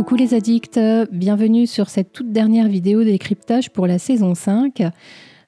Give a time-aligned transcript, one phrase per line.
[0.00, 0.80] Coucou les addicts,
[1.12, 4.80] bienvenue sur cette toute dernière vidéo décryptage pour la saison 5.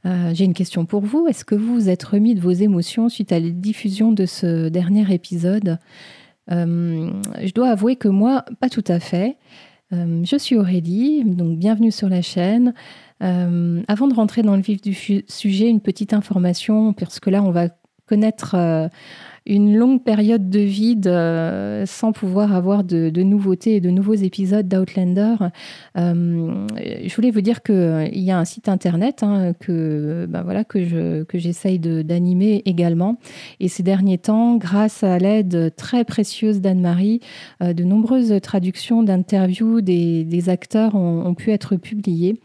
[0.04, 1.26] Euh, j'ai une question pour vous.
[1.26, 4.68] Est-ce que vous vous êtes remis de vos émotions suite à la diffusion de ce
[4.68, 5.78] dernier épisode?
[6.50, 7.10] Euh,
[7.42, 9.38] Je dois avouer que moi, pas tout à fait.
[9.94, 12.74] Euh, je suis Aurélie, donc bienvenue sur la chaîne.
[13.20, 14.92] avant de rentrer dans le vif du
[15.28, 17.68] sujet, une petite information, parce que là, on va
[18.04, 18.90] connaître
[19.46, 24.68] une longue période de vide euh, sans pouvoir avoir de, nouveautés et de nouveaux épisodes
[24.68, 25.34] d'Outlander.
[25.98, 30.42] Euh, je voulais vous dire qu'il euh, y a un site internet hein, que, ben
[30.42, 33.18] voilà, que, je, que j'essaye d'animer également.
[33.58, 37.20] Et ces derniers temps, grâce à l'aide très précieuse d'Anne-Marie,
[37.60, 42.40] de nombreuses traductions d'interviews des, des acteurs ont, ont, pu être publiées.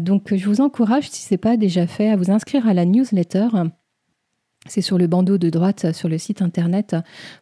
[0.00, 2.84] donc je vous encourage, si ce n'est pas déjà fait, à vous inscrire à la
[2.84, 3.48] newsletter.
[4.66, 6.94] C'est sur le bandeau de droite sur le site internet.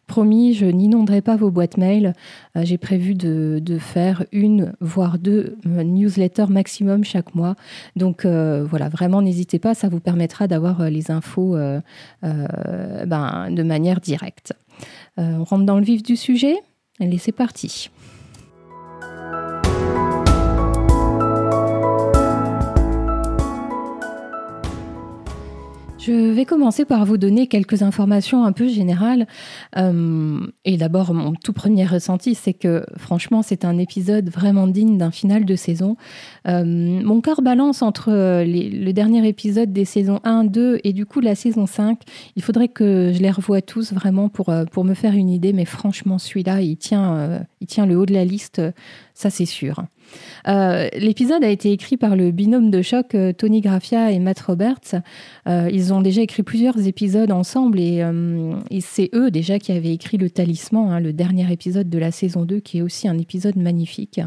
[0.07, 2.13] Promis, je n'inonderai pas vos boîtes mail.
[2.55, 7.55] Euh, j'ai prévu de, faire une, voire deux euh, newsletters maximum chaque mois.
[7.97, 11.57] Donc euh, voilà, vraiment n'hésitez pas, ça vous permettra d'avoir les infos
[12.21, 14.53] ben, de manière directe.
[15.17, 16.55] on rentre dans le vif du sujet?
[17.01, 17.89] Allez, c'est parti.
[25.99, 29.27] Je vais commencer par vous donner quelques informations un peu générales.
[29.75, 34.97] Euh, et d'abord, mon tout premier ressenti, c'est que franchement, c'est un épisode vraiment digne
[34.97, 35.97] d'un final de saison.
[36.47, 41.19] Euh, mon cœur balance entre le dernier épisode des saisons 1, 2 et du coup
[41.19, 41.99] la saison 5.
[42.37, 45.51] Il faudrait que je les revoie tous vraiment pour, euh, pour me faire une idée,
[45.51, 48.61] mais franchement, celui-là, il tient, il tient le haut de la liste,
[49.13, 49.83] ça c'est sûr.
[50.47, 54.39] Euh, l'épisode a été écrit par le binôme de choc euh, Tony Graffia et Matt
[54.39, 54.95] Roberts.
[55.47, 58.03] Euh, ils ont déjà écrit plusieurs épisodes ensemble et,
[58.81, 62.43] c'est eux déjà qui avaient écrit Le Talisman, hein, le dernier épisode de la saison
[62.43, 64.19] 2, qui est aussi un épisode magnifique,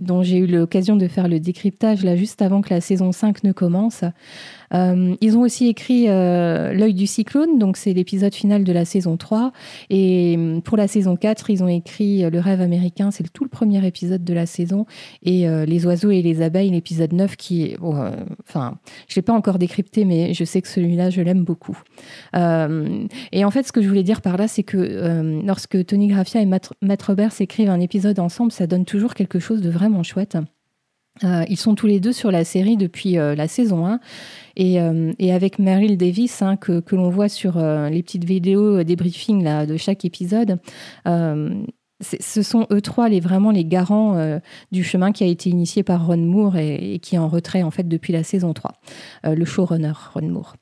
[0.00, 3.44] dont j'ai eu l'occasion de faire le décryptage là juste avant que la saison 5
[3.44, 4.04] ne commence.
[4.74, 8.84] Euh, ils ont aussi écrit euh, L'œil du cyclone, donc c'est l'épisode final de la
[8.84, 9.52] saison 3.
[9.90, 13.50] Et euh, pour la saison 4, ils ont écrit Le rêve américain, c'est tout le
[13.50, 14.86] premier épisode de la saison.
[15.22, 17.76] Et Les oiseaux et les abeilles, l'épisode 9, qui est.
[17.80, 18.78] enfin,
[19.08, 21.78] je ne l'ai pas encore décrypté, mais je sais que celui-là, je l'aime beaucoup.
[22.34, 26.40] et en fait, ce que je voulais dire par là, c'est que lorsque Tony Graffia
[26.40, 30.02] et Matt, Matt Roberts écrivent un épisode ensemble, ça donne toujours quelque chose de vraiment
[30.02, 30.36] chouette.
[31.24, 34.00] Euh, ils sont tous les deux sur la série depuis euh, la saison 1
[34.58, 39.42] euh, et, avec Meryl Davis hein, que, l'on voit sur les petites vidéos des briefings
[39.42, 40.58] là, de chaque épisode.
[41.04, 44.40] ce sont eux trois les, vraiment les garants
[44.72, 47.70] du chemin qui a été initié par Ron Moore et, qui est en retrait en
[47.70, 48.72] fait depuis la saison 3,
[49.24, 50.56] le showrunner Ron Moore.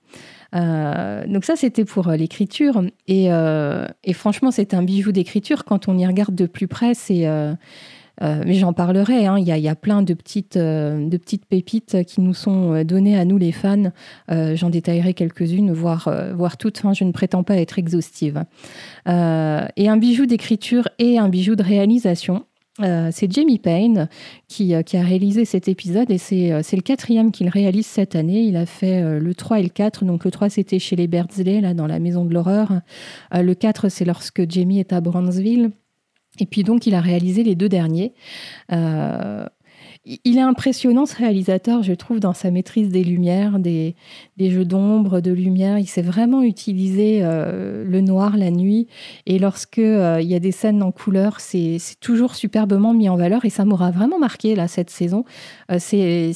[1.27, 2.83] donc ça, c'était pour l'écriture.
[3.09, 5.65] Et, et, franchement, c'est un bijou d'écriture.
[5.65, 7.27] Quand on y regarde de plus près, c'est
[8.23, 9.27] euh, mais j'en parlerai.
[9.27, 9.39] Hein.
[9.39, 11.09] Il, y a, plein de petites, euh,
[11.49, 13.93] pépites qui nous sont euh, données à nous, les fans.
[14.29, 16.09] j'en détaillerai quelques-unes, voire,
[16.59, 16.83] toutes.
[16.93, 18.45] je ne prétends pas être exhaustive.
[19.07, 22.45] et un bijou d'écriture et un bijou de réalisation.
[22.79, 24.09] c'est Jamie Payne
[24.49, 28.43] qui, qui, a réalisé cet épisode et c'est le quatrième qu'il réalise cette année.
[28.43, 30.05] Il a fait le 3 et le 4.
[30.05, 32.81] Donc le 3 c'était chez les Berdsley, là dans la maison de l'horreur.
[33.33, 35.73] le 4 c'est lorsque Jamie est à Brownsville.
[36.41, 38.15] Et puis donc, il a réalisé les deux derniers.
[38.73, 39.45] Euh,
[40.25, 43.95] il est impressionnant ce réalisateur, je trouve, dans sa maîtrise des lumières, des,
[44.39, 45.79] jeux d'ombre, de lumière.
[45.79, 48.89] Il sait vraiment utiliser euh, le noir la nuit.
[49.27, 53.17] Et lorsque euh, il y a des scènes en couleur, c'est toujours superbement mis en
[53.17, 53.45] valeur.
[53.45, 55.27] Et ça m'aura vraiment marqué là cette saison.
[55.79, 56.33] ces,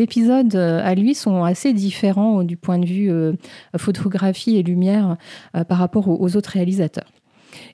[0.00, 3.10] épisodes à lui sont assez différents du point de vue
[3.76, 5.16] photographie et lumière
[5.66, 7.10] par rapport aux autres réalisateurs.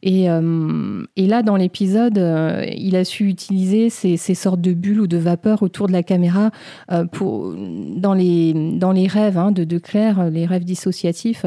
[0.05, 5.07] Euh, et, là, dans l'épisode, euh, il a su utiliser ces, sortes de bulles ou
[5.07, 6.51] de vapeurs autour de la caméra
[6.93, 11.45] euh, pour, dans, les, dans les rêves hein, de, Claire, les rêves dissociatifs.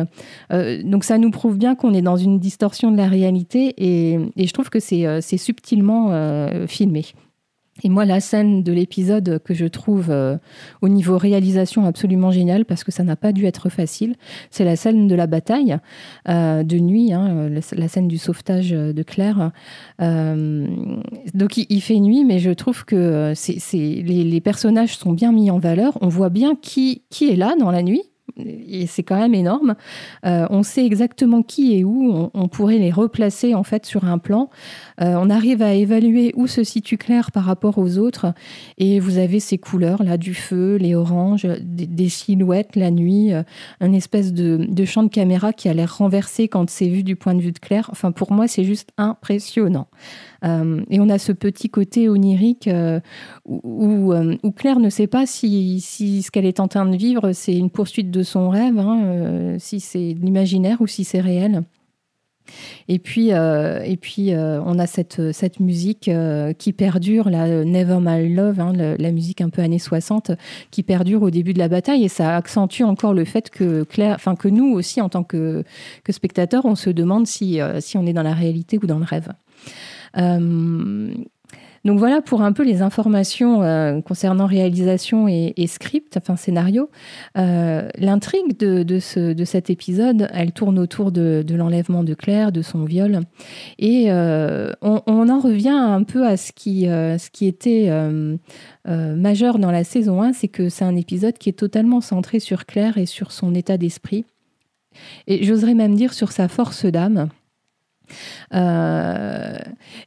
[0.83, 4.47] donc ça nous prouve bien qu'on est dans une distorsion de la réalité et, et
[4.47, 6.11] je trouve que c'est subtilement
[6.67, 7.05] filmé.
[7.83, 10.37] Et moi, la scène de l'épisode que je trouve euh,
[10.81, 14.15] au niveau réalisation absolument géniale, parce que ça n'a pas dû être facile,
[14.51, 15.77] c'est la scène de la bataille
[16.27, 19.51] euh, de nuit, hein, la scène du sauvetage de Claire.
[20.01, 20.67] Euh,
[21.33, 25.59] donc il, fait nuit, mais je trouve que c'est, les, personnages sont bien mis en
[25.59, 25.97] valeur.
[26.01, 28.08] On voit bien qui est là dans la nuit,
[28.45, 29.75] et c'est quand même énorme.
[30.23, 32.29] on sait exactement qui et où.
[32.33, 34.49] On, pourrait les replacer en fait sur un plan.
[34.99, 38.33] on arrive à évaluer où se situe Claire par rapport aux autres.
[38.77, 43.31] Et vous avez ces couleurs là, du feu, les oranges, des, silhouettes la nuit,
[43.79, 47.15] un espèce de, de champ de caméra qui a l'air renversé quand c'est vu du
[47.15, 47.89] point de vue de Claire.
[47.91, 49.87] Enfin, pour moi, c'est juste impressionnant.
[50.45, 52.99] Euh, et on a ce petit côté onirique euh,
[53.49, 57.55] euh, où, Claire ne sait pas si, ce qu'elle est en train de vivre, c'est
[57.55, 61.63] une poursuite de son rêve, hein, si c'est l'imaginaire ou si c'est réel.
[62.87, 66.09] Et puis, et puis on a cette, cette musique
[66.57, 70.31] qui perdure, la Never My Love, hein, la, musique un peu années 60,
[70.71, 72.03] qui perdure au début de la bataille.
[72.03, 75.63] Et ça accentue encore le fait que, Claire, que nous aussi, en tant que,
[76.03, 77.61] que spectateurs, on se demande si
[77.93, 79.29] on est dans la réalité ou dans le rêve.
[80.17, 81.13] Euh,
[81.85, 86.89] donc voilà pour un peu les informations euh, concernant réalisation et, script, enfin scénario.
[87.37, 93.21] Euh, l'intrigue de, cet épisode, elle tourne autour de, l'enlèvement de Claire, de son viol.
[93.79, 97.89] Et on, en revient un peu à ce qui, ce qui était
[98.85, 102.65] majeur dans la saison 1, c'est que c'est un épisode qui est totalement centré sur
[102.65, 104.25] Claire et sur son état d'esprit.
[105.27, 107.29] Et j'oserais même dire sur sa force d'âme.
[108.53, 109.57] Euh,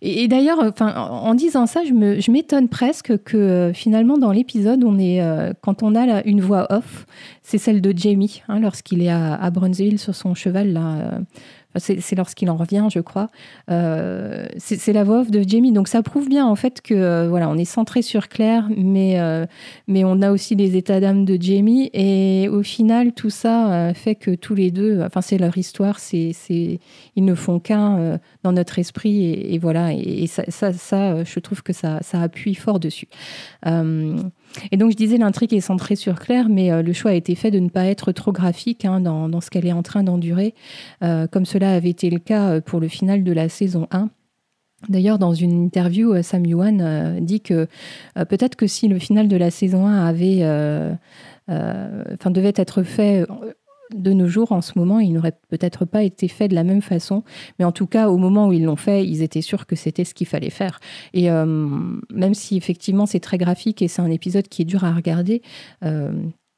[0.01, 5.23] et, d'ailleurs, en disant ça, je m'étonne presque que euh, finalement dans l'épisode, on est
[5.23, 7.07] euh, quand on a une voix off,
[7.43, 11.21] c'est celle de Jamie hein, lorsqu'il est à, à Brunswick sur son cheval là
[11.77, 13.29] c'est lorsqu'il en revient, je crois.
[13.71, 15.73] Euh, c'est la voix off de Jamie.
[15.73, 19.19] Donc ça prouve bien en fait que euh, voilà, on est centré sur Claire, mais,
[19.21, 19.47] euh,
[19.89, 21.91] mais on a aussi les états d'âme de Jamie.
[21.93, 26.33] Et au final, tout ça fait que tous les deux, enfin c'est leur histoire, c'est
[26.51, 29.33] ils ne font qu'un dans notre esprit.
[29.33, 33.09] Et, voilà, et, ça, ça, ça, je trouve que ça, ça appuie fort dessus.
[34.71, 37.35] Et donc, je disais, l'intrigue est centrée sur Claire, mais euh, le choix a été
[37.35, 40.55] fait de ne pas être trop graphique hein, dans, ce qu'elle est en train d'endurer,
[41.03, 44.11] euh, comme cela avait été le cas euh, pour le final de la saison 1.
[44.89, 47.69] D'ailleurs, dans une interview, Sam Yuan dit que
[48.17, 50.45] peut-être que si le final de la saison 1 avait,
[51.49, 53.25] enfin, devait être fait
[53.95, 56.83] de nos jours, en ce moment, il n'aurait peut-être pas été fait de la même
[56.83, 57.23] façon.
[57.59, 60.05] Mais en tout cas, au moment où ils l'ont fait, ils étaient sûrs que c'était
[60.05, 60.81] ce qu'il fallait faire.
[61.13, 61.45] Et euh,
[62.11, 65.43] même si effectivement c'est très graphique et c'est un épisode qui est dur à regarder,
[65.85, 66.13] euh,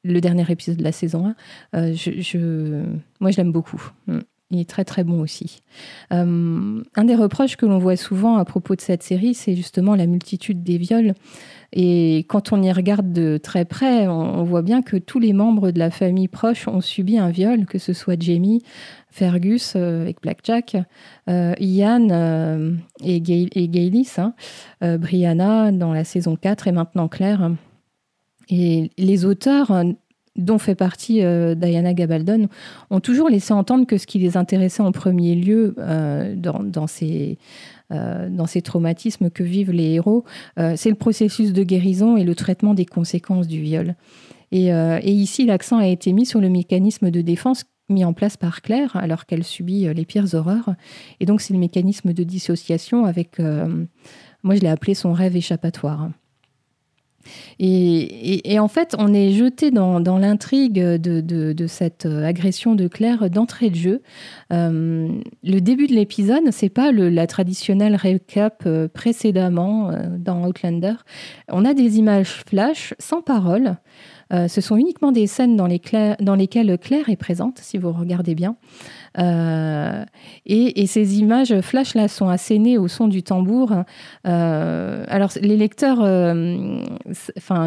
[0.04, 1.34] le dernier épisode de la saison
[1.74, 2.84] 1, euh,
[3.20, 3.82] moi je l'aime beaucoup.
[4.06, 4.18] Mm.
[4.50, 5.62] Il est très très bon aussi.
[6.10, 10.06] un des reproches que l'on voit souvent à propos de cette série, c'est justement la
[10.06, 11.14] multitude des viols.
[11.76, 15.72] Et quand on y regarde de très près, on, voit bien que tous les membres
[15.72, 18.62] de la famille proche ont subi un viol, que ce soit Jamie,
[19.10, 20.76] Fergus euh, avec Blackjack,
[21.28, 24.34] euh, Ian euh, et, Gaylis, hein,
[24.80, 27.50] Brianna dans la saison 4 et maintenant Claire.
[28.48, 29.72] Et les auteurs
[30.36, 31.22] dont fait partie
[31.56, 32.48] Diana Gabaldon,
[32.90, 35.76] ont toujours laissé entendre que ce qui les intéressait en premier lieu
[36.36, 40.24] dans, ces, euh, dans ces traumatismes que vivent les héros,
[40.58, 43.94] euh, c'est le processus de guérison et le traitement des conséquences du viol.
[44.52, 48.36] Et, euh, ici, l'accent a été mis sur le mécanisme de défense mis en place
[48.36, 50.74] par Claire alors qu'elle subit les pires horreurs.
[51.20, 56.08] Et donc, c'est le mécanisme de dissociation avec, moi je l'ai appelé son rêve échappatoire.
[57.58, 63.76] Et, en fait, on est jeté dans, l'intrigue de, cette agression de Claire d'entrée de
[63.76, 64.02] jeu.
[64.52, 65.08] Euh,
[65.42, 70.94] le début de l'épisode, c'est pas la traditionnelle récap euh, précédemment euh, dans Outlander.
[71.48, 73.76] On a des images flash sans parole.
[74.48, 78.56] Ce sont uniquement des scènes dans, lesquelles Claire est présente, si vous regardez bien.
[79.18, 80.04] Euh,
[80.46, 83.72] et, ces images flash là sont assénées au son du tambour.
[84.26, 86.82] Euh, alors les lecteurs, euh,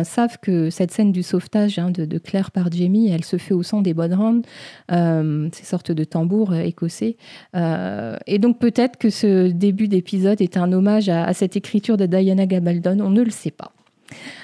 [0.03, 3.63] savent que cette scène du sauvetage hein, de, Claire par Jamie, elle se fait au
[3.63, 4.41] son des bodhrán,
[4.89, 7.17] ces sortes de tambours écossais.
[7.55, 12.05] et donc peut-être que ce début d'épisode est un hommage à, à cette écriture de
[12.05, 12.99] Diana Gabaldon.
[13.01, 13.71] On ne le sait pas.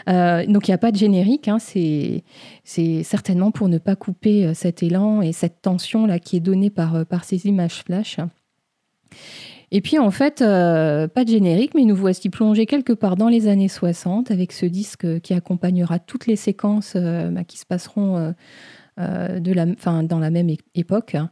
[0.10, 2.24] Euh, donc il n'y a pas de générique, hein, c'est
[3.04, 6.70] certainement pour ne pas couper euh, cet élan et cette tension là qui est donnée
[6.70, 8.18] par, euh, ces images flash.
[9.72, 13.48] Et puis en fait, pas de générique, mais nous voici plongés quelque part dans les
[13.48, 18.36] années 60 avec ce disque qui accompagnera toutes les séquences bah, qui se passeront
[19.00, 21.32] de dans la même époque, hein,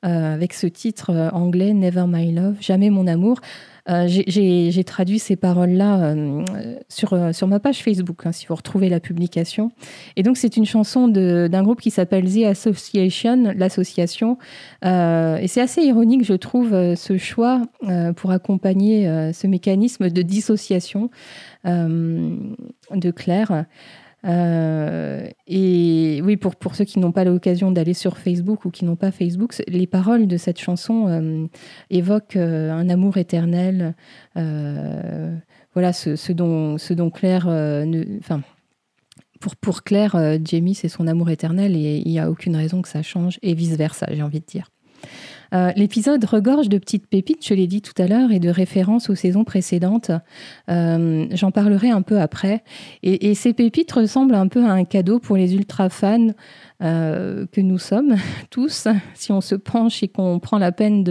[0.00, 3.40] avec ce titre anglais Never My Love, Jamais mon amour.
[3.88, 6.44] Euh, j'ai traduit ces paroles-là euh,
[6.88, 9.72] sur, euh, sur ma page Facebook, hein, si vous retrouvez la publication.
[10.14, 14.38] Et donc, c'est une chanson d'un groupe qui s'appelle The Association, l'association.
[14.82, 17.62] et c'est assez ironique, je trouve, ce choix
[18.16, 21.10] pour accompagner ce mécanisme de dissociation
[21.64, 23.64] de Claire.
[24.24, 28.96] Et oui, pour, pour ceux qui n'ont pas l'occasion d'aller sur Facebook ou qui n'ont
[28.96, 31.48] pas Facebook, les paroles de cette chanson
[31.90, 33.94] évoquent un amour éternel.
[34.34, 37.46] voilà ce, dont, ce dont Claire.
[38.18, 38.42] Enfin,
[39.40, 42.88] pour, pour Claire, Jamie, c'est son amour éternel et il n'y a aucune raison que
[42.88, 44.70] ça change, et vice-versa, j'ai envie de dire.
[45.52, 49.10] Euh, l'épisode regorge de petites pépites, je l'ai dit tout à l'heure, et de références
[49.10, 50.10] aux saisons précédentes.
[50.70, 52.64] Euh, j'en parlerai un peu après.
[53.02, 56.28] Et, ces pépites ressemblent un peu à un cadeau pour les ultra fans
[56.82, 58.16] euh, que nous sommes
[58.50, 58.88] tous.
[59.14, 61.04] Si on se penche et qu'on prend la peine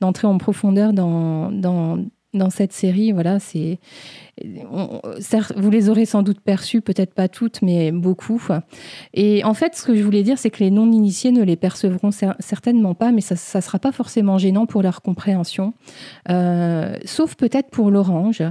[0.00, 1.98] d'entrer en profondeur dans, dans,
[2.38, 3.78] dans cette série, voilà, c'est
[5.56, 8.40] vous les aurez sans doute perçues, peut-être pas toutes, mais beaucoup.
[9.14, 12.10] Et en fait, ce que je voulais dire, c'est que les non-initiés ne les percevront
[12.10, 15.74] certainement pas, mais ça ne sera pas forcément gênant pour leur compréhension,
[16.28, 18.42] euh, sauf peut-être pour l'orange,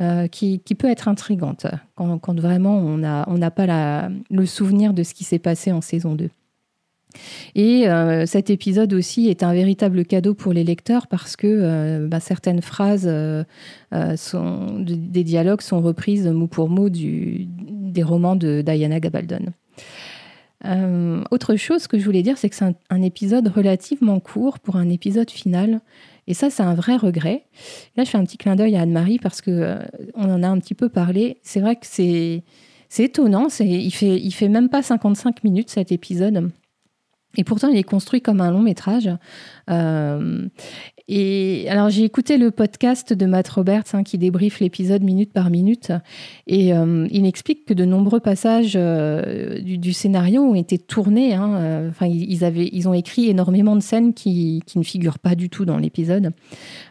[0.00, 5.24] euh, qui, peut être intrigante quand, vraiment on n'a pas le souvenir de ce qui
[5.24, 6.30] s'est passé en saison 2.
[7.54, 12.06] Et euh, cet épisode aussi est un véritable cadeau pour les lecteurs parce que euh,
[12.06, 13.44] bah, certaines phrases euh,
[14.16, 19.52] sont, des dialogues sont reprises mot pour mot du, des romans de Diana Gabaldon.
[21.30, 24.88] autre chose que je voulais dire, c'est que c'est un, épisode relativement court pour un
[24.88, 25.80] épisode final.
[26.26, 27.44] Et ça, c'est un vrai regret.
[27.96, 29.76] Là, je fais un petit clin d'œil à Anne-Marie parce que
[30.14, 31.38] on en a un petit peu parlé.
[31.42, 32.42] C'est vrai que c'est,
[32.98, 33.48] étonnant.
[33.60, 36.50] Il fait, il fait même pas 55 minutes cet épisode.
[37.36, 39.10] Et pourtant, il est construit comme un long métrage.
[39.70, 40.46] Euh,
[41.08, 45.50] et alors, j'ai écouté le podcast de Matt Roberts hein, qui débriefe l'épisode minute par
[45.50, 45.92] minute.
[46.46, 51.34] Et euh, il explique que de nombreux passages euh, du, scénario ont été tournés.
[51.34, 55.34] Hein, enfin, ils, avaient, ils ont écrit énormément de scènes qui, qui ne figurent pas
[55.34, 56.32] du tout dans l'épisode.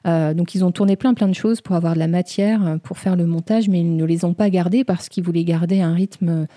[0.06, 3.16] donc, ils ont tourné plein, plein de choses pour avoir de la matière, pour faire
[3.16, 6.48] le montage, mais ils ne les ont pas gardées parce qu'ils voulaient garder un rythme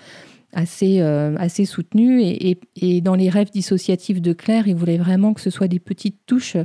[0.57, 2.21] assez, euh, assez soutenu.
[2.23, 5.79] Et, et, dans les rêves dissociatifs de Claire, il voulait vraiment que ce soit des
[5.79, 6.57] petites touches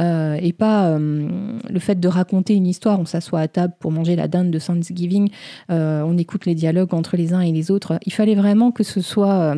[0.00, 1.28] euh, et pas euh,
[1.70, 2.98] le fait de raconter une histoire.
[2.98, 5.30] On s'assoit à table pour manger la dinde de Thanksgiving,
[5.68, 8.00] on écoute les dialogues entre les uns et les autres.
[8.04, 9.54] Il fallait vraiment que ce soit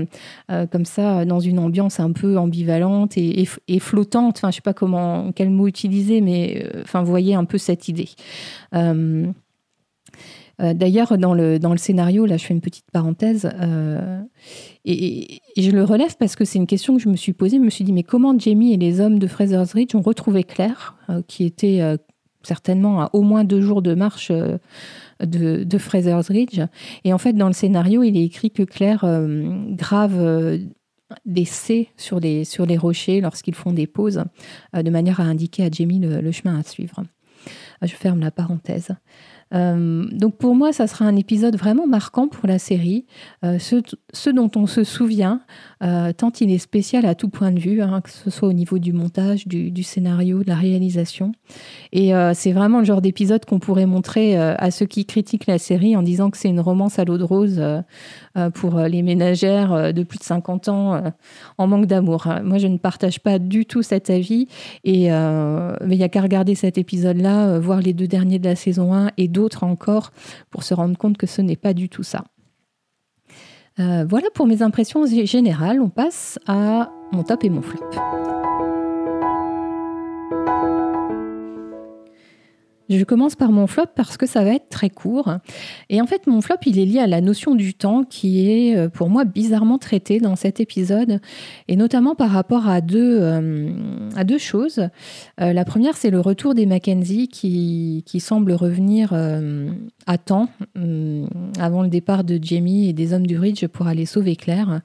[0.71, 4.37] comme ça, dans une ambiance un peu ambivalente et, et flottante.
[4.37, 7.89] Enfin, je sais pas comment, quel mot utiliser, mais enfin, vous voyez un peu cette
[7.89, 8.11] idée.
[10.61, 14.21] Euh, d'ailleurs, dans le, dans le scénario, là, je fais une petite parenthèse, euh,
[14.85, 17.57] et, je le relève parce que c'est une question que je me suis posée.
[17.57, 20.45] Je me suis dit, mais comment Jamie et les hommes de Fraser's Ridge ont retrouvé
[20.45, 21.81] Claire, euh, qui était
[22.43, 24.33] certainement à au moins deux jours de marche
[25.21, 26.61] de, Fraser's Ridge
[27.05, 29.05] Et en fait, dans le scénario, il est écrit que Claire
[29.71, 30.59] grave
[31.27, 34.25] des C sur les, sur les rochers lorsqu'ils font des pauses,
[34.73, 37.05] de manière à indiquer à Jamie le chemin à suivre.
[37.83, 38.95] Je ferme la parenthèse.
[39.53, 43.07] Euh, donc pour moi, ça sera un épisode vraiment marquant pour la série,
[43.45, 45.41] euh, ce, dont on se souvient,
[45.83, 48.53] euh, tant il est spécial à tout point de vue, hein, que ce soit au
[48.53, 51.33] niveau du montage, du, scénario, de la réalisation.
[51.93, 55.97] Et c'est vraiment le genre d'épisode qu'on pourrait montrer à ceux qui critiquent la série
[55.97, 57.63] en disant que c'est une romance à l'eau de rose
[58.55, 61.03] pour les ménagères de plus de 50 ans
[61.59, 62.29] en manque d'amour.
[62.45, 64.47] Moi, je ne partage pas du tout cet avis,
[64.85, 68.57] et, mais il n'y a qu'à regarder cet épisode-là, voir les deux derniers de la
[68.57, 70.13] saison 1 et d'autres encore
[70.51, 72.25] pour se rendre compte que ce n'est pas du tout ça.
[73.79, 75.81] Euh, voilà pour mes impressions générales.
[75.81, 77.81] On passe à mon top et mon flop.
[82.91, 85.37] Je commence par mon flop parce que ça va être très court.
[85.91, 88.77] Et en fait, mon flop, il est lié à la notion du temps qui est
[88.77, 91.21] euh, pour moi bizarrement traitée dans cet épisode,
[91.69, 93.71] et notamment par rapport à deux, euh,
[94.39, 94.81] choses.
[95.41, 99.13] Euh, la première, c'est le retour des Mackenzie qui, qui semble revenir
[100.07, 100.49] à temps,
[101.59, 104.81] avant le départ de Jamie et des hommes du Ridge pour aller sauver Claire.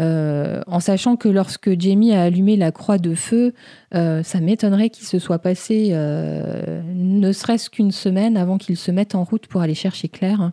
[0.00, 3.54] Euh, en sachant que lorsque Jamie a allumé la croix de feu,
[3.94, 8.90] euh, ça m'étonnerait qu'il se soit passé euh, ne serait-ce qu'une semaine avant qu'il se
[8.90, 10.52] mette en route pour aller chercher Claire.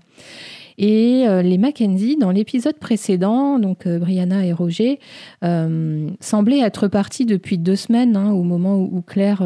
[0.77, 4.99] Et euh, les Mackenzie, dans l'épisode précédent, donc euh, Brianna et Roger,
[5.43, 9.43] euh, semblaient être partis depuis deux semaines, hein, au moment où, Claire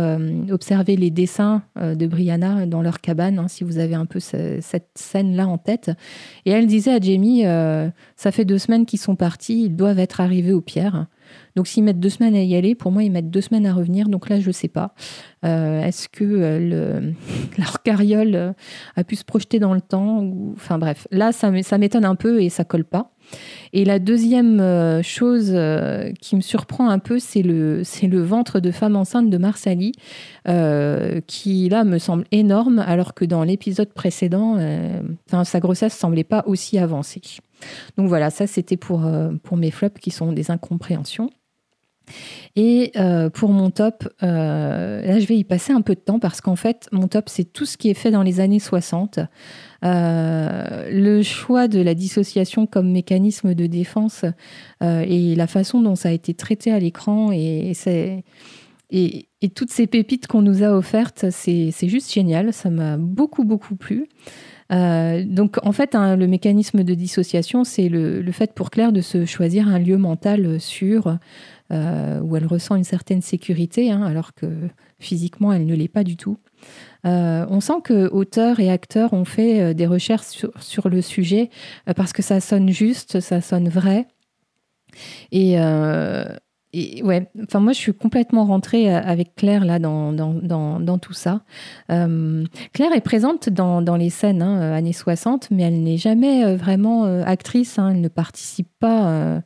[0.51, 4.89] observait les dessins de Brianna dans leur cabane, hein, si vous avez un peu cette
[4.95, 5.91] scène-là en tête.
[6.45, 7.43] Et elle disait à Jamie,
[8.15, 11.07] ça fait deux semaines qu'ils sont partis, ils doivent être arrivés aux pierres.
[11.55, 13.73] Donc s'ils mettent deux semaines à y aller, pour moi, ils mettent deux semaines à
[13.73, 14.07] revenir.
[14.09, 14.93] Donc là, je ne sais pas.
[15.45, 17.11] Euh, est-ce que euh,
[17.57, 18.53] leur carriole euh,
[18.95, 20.31] a pu se projeter dans le temps.
[20.55, 23.11] Enfin bref, là, ça m'étonne un peu et ça colle pas.
[23.73, 25.55] Et la deuxième chose
[26.21, 29.91] qui me surprend un peu, c'est le, le ventre de femme enceinte de Marsali,
[31.27, 34.57] qui là me semble énorme, alors que dans l'épisode précédent,
[35.43, 37.21] sa grossesse semblait pas aussi avancée.
[37.97, 39.07] Donc voilà, ça c'était pour,
[39.43, 41.29] pour mes flops qui sont des incompréhensions.
[42.55, 42.91] Et
[43.33, 46.87] pour mon top, là je vais y passer un peu de temps parce qu'en fait
[46.91, 49.19] mon top c'est tout ce qui est fait dans les années 60.
[49.83, 54.25] le choix de la dissociation comme mécanisme de défense
[54.81, 57.73] et la façon dont ça a été traité à l'écran et,
[59.55, 62.53] toutes ces pépites qu'on nous a offertes, c'est juste génial.
[62.53, 64.07] Ça m'a beaucoup, beaucoup plu.
[64.71, 69.01] Euh, donc, en fait, hein, le mécanisme de dissociation, c'est le, fait pour Claire de
[69.01, 71.17] se choisir un lieu mental sûr
[71.71, 74.47] euh, où elle ressent une certaine sécurité, hein, alors que
[74.99, 76.37] physiquement, elle ne l'est pas du tout.
[77.05, 81.49] Euh, on sent que auteurs et acteurs ont fait des recherches sur, le sujet
[81.95, 84.07] parce que ça sonne juste, ça sonne vrai.
[85.31, 85.57] Et
[87.01, 91.41] ouais, enfin moi je suis complètement rentrée euh, avec Claire là dans, tout ça.
[91.91, 96.55] Euh, Claire est présente dans, les scènes hein, euh, années 60, mais elle n'est jamais
[96.55, 99.41] vraiment actrice, hein, elle ne participe pas.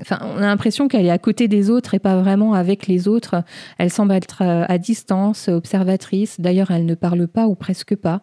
[0.00, 3.08] Enfin, on a l'impression qu'elle est à côté des autres et pas vraiment avec les
[3.08, 3.42] autres.
[3.78, 6.40] Elle semble être à distance, observatrice.
[6.40, 8.22] D'ailleurs, elle ne parle pas ou presque pas.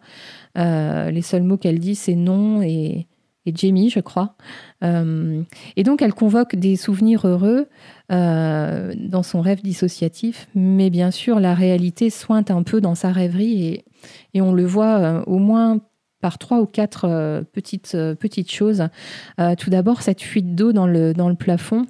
[0.56, 3.06] les seuls mots qu'elle dit, c'est non et,
[3.48, 4.34] et Jamie, je crois.
[4.84, 5.42] Euh,
[5.76, 7.66] et donc, elle convoque des souvenirs heureux
[8.12, 13.10] euh, dans son rêve dissociatif, mais bien sûr, la réalité sointe un peu dans sa
[13.10, 13.82] rêverie
[14.34, 15.80] et, on le voit euh, au moins
[16.20, 18.88] par trois ou quatre petites, petites choses.
[19.58, 21.86] tout d'abord, cette fuite d'eau dans le, plafond.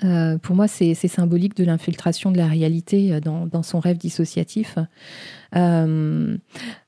[0.00, 4.78] pour moi, c'est symbolique de l'infiltration de la réalité dans, son rêve dissociatif.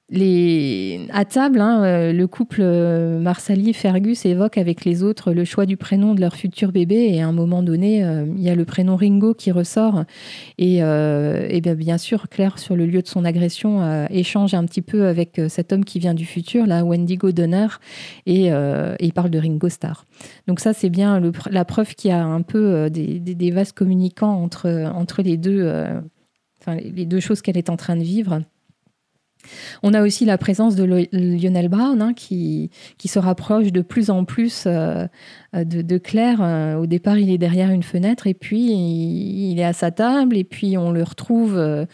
[0.09, 1.09] Les...
[1.13, 5.77] À table, hein, euh, le couple euh, Marsali-Fergus évoque avec les autres le choix du
[5.77, 8.65] prénom de leur futur bébé et à un moment donné, euh, il y a le
[8.65, 10.05] prénom Ringo qui ressort
[10.59, 10.81] et,
[11.77, 15.73] bien, sûr, Claire, sur le lieu de son agression, échange un petit peu avec cet
[15.73, 17.67] homme qui vient du futur, là, Wendigo Donner,
[18.27, 18.51] et,
[19.01, 20.05] il parle de Ringo Starr.
[20.47, 21.21] Donc ça, c'est bien
[21.51, 25.71] la preuve qu'il y a un peu des, vases communicants entre, entre les, deux,
[26.69, 28.41] les deux choses qu'elle est en train de vivre.
[29.83, 34.11] On a aussi la présence de Lionel Brown hein, qui, qui, se rapproche de plus
[34.11, 34.67] en plus
[35.57, 36.39] euh, de, Claire.
[36.41, 40.37] Euh, au départ, il est derrière une fenêtre et puis il, est à sa table
[40.37, 41.87] et puis on le retrouve euh,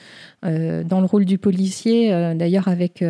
[0.84, 3.04] dans le rôle du policier, d'ailleurs avec,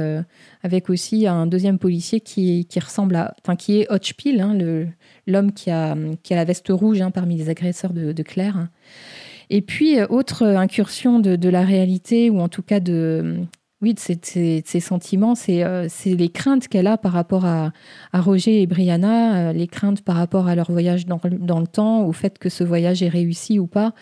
[0.62, 4.57] avec aussi un deuxième policier qui, qui ressemble à, qui est Hotch hein,
[5.26, 8.68] l'homme qui a, qui a la veste rouge hein, parmi les agresseurs de, Claire.
[9.50, 13.44] Et puis, autre incursion de, la réalité, ou en tout cas de,
[13.82, 17.72] oui, de ses, sentiments, euh, c'est les craintes qu'elle a par rapport à,
[18.14, 22.12] Roger et Brianna, euh, les craintes par rapport à leur voyage dans, le temps, au
[22.12, 23.92] fait que ce voyage est réussi ou pas.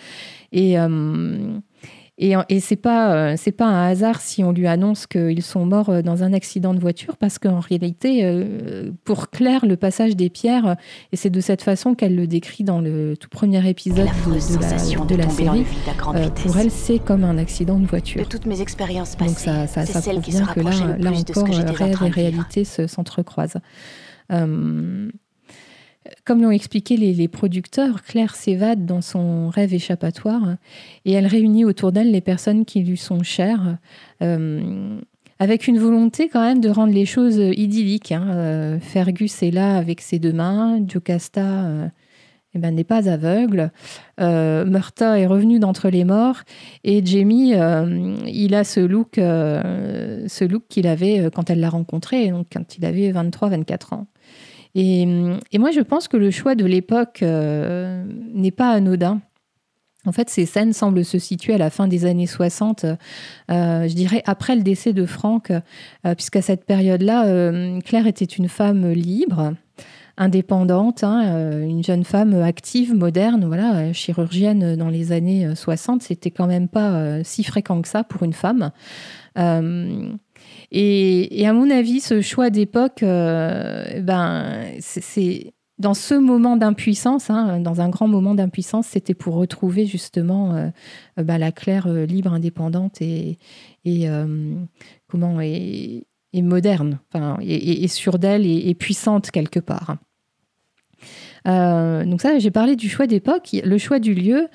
[0.52, 1.58] Et, euh,
[2.22, 5.64] et, et c'est pas euh, c'est pas un hasard si on lui annonce qu'ils sont
[5.64, 10.16] morts euh, dans un accident de voiture parce qu'en réalité, euh, pour Claire, le passage
[10.16, 10.76] des pierres,
[11.12, 15.28] et c'est de cette façon qu'elle le décrit dans le tout premier épisode de, la,
[15.30, 15.64] série,
[16.42, 18.20] pour elle, c'est comme un accident de voiture.
[18.20, 21.48] De toutes mes expériences passées, Donc ça, ça, ça prouve bien que là, là encore,
[21.48, 23.56] rêve et réalité s'entrecroisent.
[26.24, 30.56] Comme l'ont expliqué les, producteurs, Claire s'évade dans son rêve échappatoire
[31.04, 33.76] et elle réunit autour d'elle les personnes qui lui sont chères,
[34.22, 34.98] euh,
[35.38, 38.12] avec une volonté quand même de rendre les choses idylliques.
[38.12, 38.28] Hein.
[38.30, 41.88] Euh, Fergus est là avec ses deux mains, Jocasta euh,
[42.54, 43.70] eh ben, n'est pas aveugle,
[44.18, 46.40] Murta est revenu d'entre les morts
[46.82, 47.52] et Jamie,
[48.26, 52.84] il a ce look, ce look qu'il avait quand elle l'a rencontré, donc quand il
[52.86, 54.06] avait 23-24 ans.
[54.74, 55.06] Et,
[55.58, 59.20] moi, je pense que le choix de l'époque euh, n'est pas anodin.
[60.06, 62.96] En fait, ces scènes semblent se situer à la fin des années 60, euh,
[63.86, 67.50] je dirais après le décès de Franck, euh, puisqu'à cette période-là,
[67.84, 69.52] Claire était une femme libre,
[70.16, 76.02] indépendante, hein, une jeune femme active, moderne, voilà, chirurgienne dans les années 60.
[76.02, 78.70] C'était quand même pas si fréquent que ça pour une femme.
[80.72, 87.58] Et, à mon avis, ce choix d'époque, euh, ben, c'est dans ce moment d'impuissance, hein,
[87.58, 90.68] dans un grand moment d'impuissance, c'était pour retrouver justement euh,
[91.16, 93.38] ben, la Claire euh, libre, indépendante et,
[93.84, 94.06] et
[95.08, 99.96] comment et, moderne, enfin, et, sûre d'elle et, puissante quelque part.
[101.46, 104.48] donc ça, j'ai parlé du choix d'époque, le choix du lieu.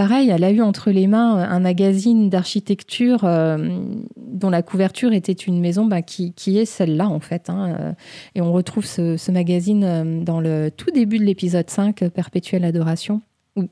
[0.00, 3.82] Pareil, elle a eu entre les mains un magazine d'architecture euh,
[4.16, 7.50] dont la couverture était une maison bah, qui, est celle-là en fait.
[7.50, 7.92] Hein, euh,
[8.34, 13.20] et on retrouve ce, magazine euh, dans le tout début de l'épisode 5, Perpétuelle Adoration.
[13.56, 13.68] Ou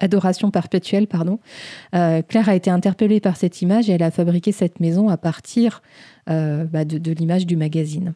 [0.00, 1.38] Adoration perpétuelle, pardon.
[1.92, 5.82] Claire a été interpellée par cette image et elle a fabriqué cette maison à partir
[6.26, 8.14] bah, de, l'image du magazine.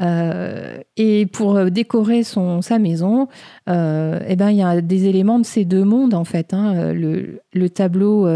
[0.00, 3.28] Et pour décorer son, sa maison,
[3.66, 6.54] eh ben, il y a des éléments de ces deux mondes, en fait.
[6.54, 6.92] Hein.
[6.92, 8.28] Le, le, tableau,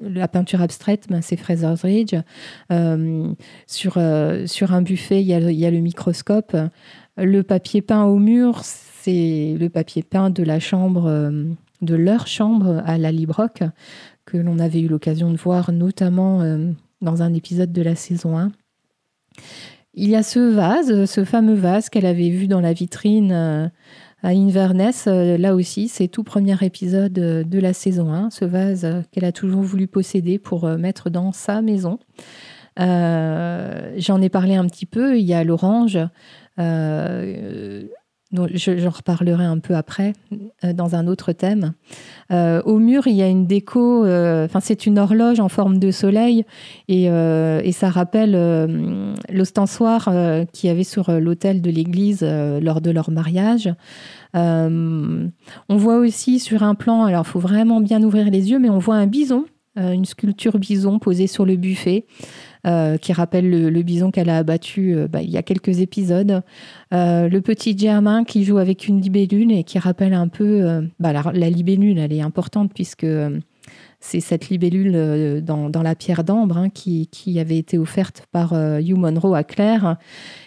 [0.00, 2.14] la peinture abstraite, ben, c'est Fraser's Ridge.
[3.66, 3.98] sur,
[4.46, 6.56] sur un buffet, il y, a, y a le microscope.
[7.16, 11.32] Le papier peint au mur, c'est le papier peint de la chambre,
[11.82, 13.62] de leur chambre à la Librock,
[14.26, 16.42] que l'on avait eu l'occasion de voir notamment
[17.00, 18.52] dans un épisode de la saison 1.
[19.94, 23.68] Il y a ce vase, ce fameux vase qu'elle avait vu dans la vitrine euh,
[24.22, 25.06] à Inverness.
[25.08, 29.32] Euh, là aussi, c'est tout premier épisode de la saison 1, ce vase qu'elle a
[29.32, 31.98] toujours voulu posséder pour euh, mettre dans sa maison.
[32.78, 35.18] J'en ai parlé un petit peu.
[35.18, 35.98] Il y a l'orange
[38.32, 40.12] j'en reparlerai un peu après
[40.64, 41.72] euh, dans un autre thème.
[42.30, 45.78] Euh, au mur, il y a une déco, euh, enfin c'est une horloge en forme
[45.78, 46.44] de soleil
[46.88, 48.32] et, et ça rappelle
[49.28, 50.10] l'ostensoir
[50.52, 53.72] qu'il y avait sur l'autel de l'église lors de leur mariage.
[54.34, 55.30] on
[55.68, 58.78] voit aussi sur un plan, alors il faut vraiment bien ouvrir les yeux, mais on
[58.78, 59.44] voit un bison,
[59.76, 62.06] une sculpture bison posée sur le buffet.
[62.66, 66.42] Euh, qui rappelle le, bison qu'elle a abattu euh, bah, il y a quelques épisodes.
[66.92, 70.82] Euh, le petit Germain qui joue avec une libellule et qui rappelle un peu...
[70.98, 73.06] Bah, la, libellule, elle est importante puisque
[73.98, 78.96] c'est cette libellule dans, la pierre d'ambre hein, qui, qui, avait été offerte par Hugh
[78.96, 79.96] Monroe à Claire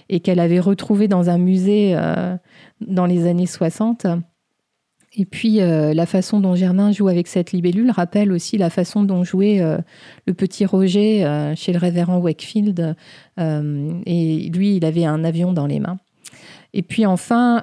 [0.09, 1.97] et qu'elle avait retrouvée dans un musée
[2.81, 4.05] dans les années 60.
[5.15, 9.03] Et puis, euh, la façon dont Germain joue avec cette libellule rappelle aussi la façon
[9.03, 9.77] dont jouait euh,
[10.25, 12.95] le petit Roger euh, chez le révérend Wakefield.
[13.37, 15.97] et lui, il avait un avion dans les mains.
[16.75, 17.61] Et puis enfin,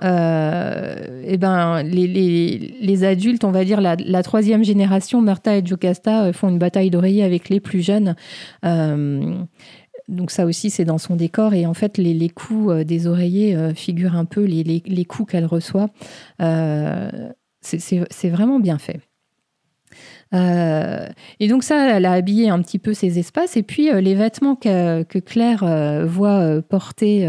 [1.24, 6.58] eh ben, les, adultes, on va dire la, troisième génération, Martha et Jocasta, font une
[6.58, 8.14] bataille d'oreiller avec les plus jeunes.
[8.62, 11.54] donc ça aussi, c'est dans son décor.
[11.54, 15.88] Et en fait, les, coups des oreillers figurent un peu les, les coups qu'elle reçoit.
[17.60, 19.00] C'est vraiment bien fait.
[20.32, 21.08] Euh,
[21.40, 23.56] et donc ça, elle a habillé un petit peu ces espaces.
[23.56, 27.28] Et puis euh, les vêtements que, Claire euh, voit porter,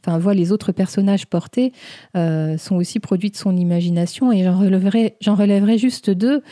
[0.00, 1.72] enfin voit les autres personnages porter,
[2.14, 4.32] sont aussi produits de son imagination.
[4.32, 6.42] Et j'en relèverai, juste deux,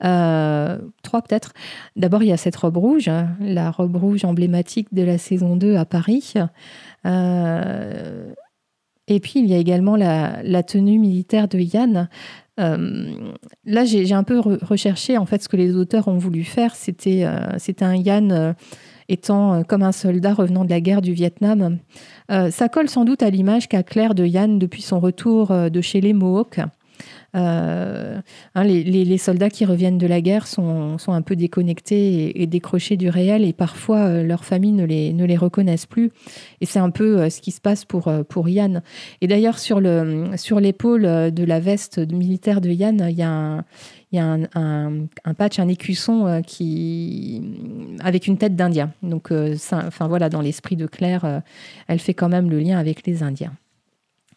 [0.00, 1.52] trois peut-être.
[1.96, 5.56] D'abord, il y a cette robe rouge, hein, la robe rouge emblématique de la saison
[5.56, 6.34] 2 à Paris.
[9.08, 12.08] et puis, il y a également la, tenue militaire de Yann,
[13.64, 16.74] là, j'ai un peu recherché en fait ce que les auteurs ont voulu faire.
[16.74, 18.52] C'était euh, un Yann euh,
[19.08, 21.78] étant comme un soldat revenant de la guerre du Vietnam.
[22.28, 26.00] ça colle sans doute à l'image qu'a Claire de Yann depuis son retour de chez
[26.00, 26.60] les Mohawks.
[27.36, 28.20] Euh,
[28.54, 33.08] hein, les, soldats qui reviennent de la guerre sont, un peu déconnectés et, décrochés du
[33.08, 36.10] réel et parfois euh, leur famille ne les, ne reconnaissent plus.
[36.60, 38.82] Et c'est un peu euh, ce qui se passe pour, pour Yann.
[39.20, 43.64] Et d'ailleurs, sur l'épaule sur de la veste militaire de Yann, il y a un
[44.12, 47.40] y a un, patch, un écusson qui
[48.02, 48.92] avec une tête d'Indien.
[49.04, 49.32] Donc,
[50.00, 51.42] voilà, dans l'esprit de Claire,
[51.86, 53.52] elle fait quand même le lien avec les Indiens.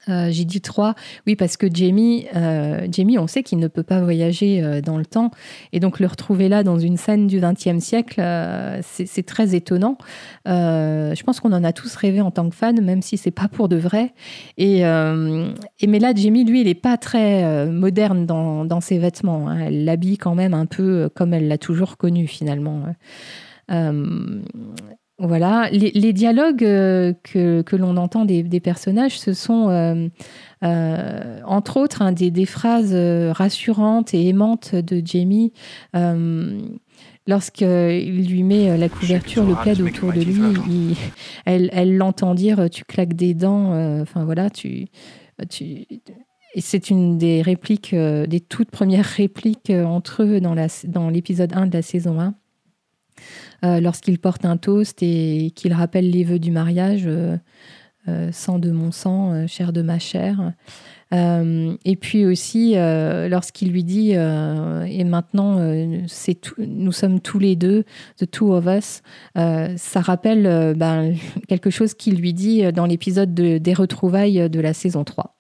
[0.09, 0.95] Euh, j'ai dit trois,
[1.27, 4.97] oui, parce que Jamie, euh, Jamie on sait qu'il ne peut pas voyager euh, dans
[4.97, 5.31] le temps.
[5.71, 8.21] Et donc, le retrouver là dans une scène du XXe siècle,
[8.81, 9.97] c'est très étonnant.
[10.45, 13.47] je pense qu'on en a tous rêvé en tant que fan, même si c'est pas
[13.47, 14.13] pour de vrai.
[14.57, 19.49] Et, mais là, Jamie, lui, il n'est pas très moderne dans, dans, ses vêtements.
[19.49, 19.59] Hein.
[19.67, 22.83] Elle l'habille quand même un peu comme elle l'a toujours connu, finalement.
[25.19, 30.07] Voilà, les, dialogues euh, que, l'on entend des, personnages, ce sont euh,
[30.63, 32.95] euh, entre autres hein, des, phrases
[33.31, 35.53] rassurantes et aimantes de Jamie.
[37.25, 40.97] Lorsqu'il lui met la couverture, le plaid autour de lui,
[41.45, 44.01] elle l'entend dire Tu claques des dents.
[44.01, 44.87] Enfin voilà, tu.
[45.47, 45.85] tu
[46.55, 51.67] et c'est une des répliques, des toutes premières répliques entre eux dans l'épisode dans 1
[51.67, 52.35] de la saison 1.
[53.63, 57.37] Euh, lorsqu'il porte un toast et qu'il rappelle les vœux du mariage, euh,
[58.09, 60.51] euh, sang de mon sang, chair de ma chair.
[61.11, 65.59] et puis aussi, lorsqu'il lui dit, et maintenant,
[66.07, 67.83] c'est nous sommes tous les deux,
[68.17, 69.03] the two of us,
[69.35, 71.13] ça rappelle ben,
[71.47, 75.37] quelque chose qu'il lui dit dans l'épisode des retrouvailles de la saison 3.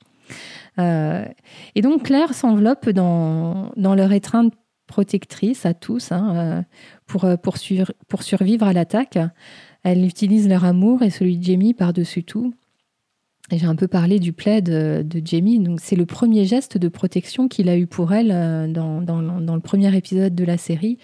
[0.77, 4.53] et donc Claire s'enveloppe dans, dans leur étreinte
[4.85, 6.65] protectrice à tous hein,
[7.15, 7.55] euh, pour, euh, pour,
[8.07, 9.17] pour survivre à l'attaque.
[9.83, 12.53] Elle utilise leur amour et celui de Jamie par-dessus tout.
[13.51, 15.59] Et j'ai un peu parlé du plaid de, Jamie.
[15.59, 19.55] Donc c'est le premier geste de protection qu'il a eu pour elle euh, dans, dans,
[19.55, 20.97] le premier épisode de la série.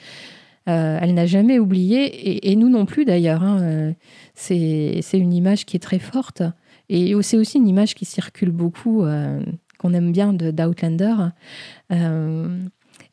[0.65, 3.43] elle n'a jamais oublié, et, nous non plus d'ailleurs.
[3.43, 3.93] Hein,
[4.35, 6.43] c'est une image qui est très forte.
[6.89, 9.03] Et c'est aussi une image qui circule beaucoup,
[9.79, 11.15] qu'on aime bien d'Outlander.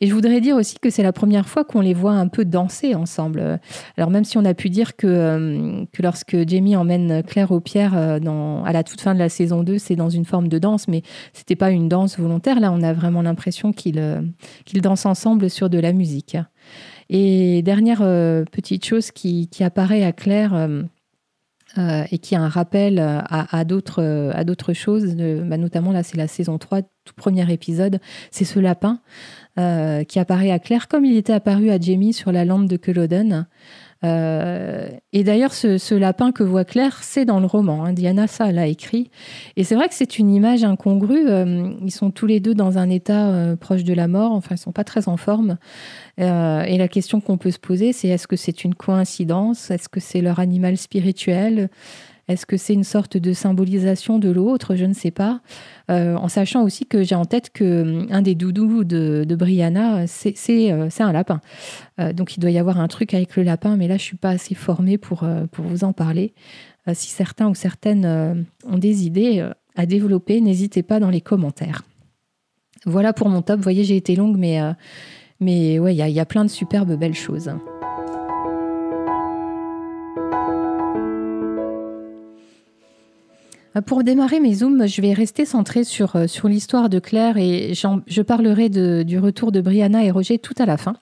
[0.00, 2.44] Et je voudrais dire aussi que c'est la première fois qu'on les voit un peu
[2.44, 3.58] danser ensemble.
[3.96, 7.60] Alors même si on a pu dire que, euh, que lorsque Jamie emmène Claire aux
[7.60, 10.48] pierres euh, dans, à la toute fin de la saison 2, c'est dans une forme
[10.48, 12.60] de danse, mais c'était pas une danse volontaire.
[12.60, 14.20] Là, on a vraiment l'impression qu'ils euh,
[14.66, 16.36] qu'ils dansent ensemble sur de la musique.
[17.08, 18.00] Et dernière
[18.50, 20.68] petite chose qui, qui, apparaît à Claire.
[21.78, 26.58] et qui a un rappel à, à d'autres choses, bah, notamment là c'est la saison
[26.58, 28.00] 3, tout premier épisode,
[28.32, 29.00] c'est ce lapin.
[29.58, 32.76] Euh, qui apparaît à Claire comme il était apparu à Jamie sur la lampe de
[32.76, 33.46] Culloden.
[34.04, 37.86] Euh, et d'ailleurs, ce, lapin que voit Claire, c'est dans le roman.
[37.86, 37.94] Hein.
[37.94, 39.10] Diana, ça, l'a écrit.
[39.56, 41.26] Et c'est vrai que c'est une image incongrue.
[41.26, 44.32] Euh, ils sont tous les deux dans un état proche de la mort.
[44.32, 45.56] Enfin, ils sont pas très en forme.
[46.18, 49.70] et la question qu'on peut se poser, c'est est-ce que c'est une coïncidence?
[49.70, 51.70] Est-ce que c'est leur animal spirituel?
[52.28, 54.74] Est-ce que c'est une sorte de symbolisation de l'autre?
[54.74, 55.40] Je ne sais pas.
[55.90, 59.98] Euh, en sachant aussi que j'ai en tête que hum, un des doudous de, Brianna,
[59.98, 61.40] euh, c'est un lapin.
[62.00, 64.16] Euh, donc il doit y avoir un truc avec le lapin, mais là je suis
[64.16, 65.24] pas assez formée pour,
[65.58, 66.34] vous en parler.
[66.92, 71.82] si certains ou certaines ont des idées à développer, n'hésitez pas dans les commentaires.
[72.84, 73.58] Voilà pour mon top.
[73.58, 74.60] Vous voyez, j'ai été longue, mais,
[75.40, 77.50] mais ouais, il y, a plein de superbes belles choses.
[83.80, 87.74] Pour démarrer mes zooms, je vais rester centré sur, euh, sur l'histoire de Claire et
[87.74, 90.96] je parlerai du retour de Brianna et Roger tout à la fin.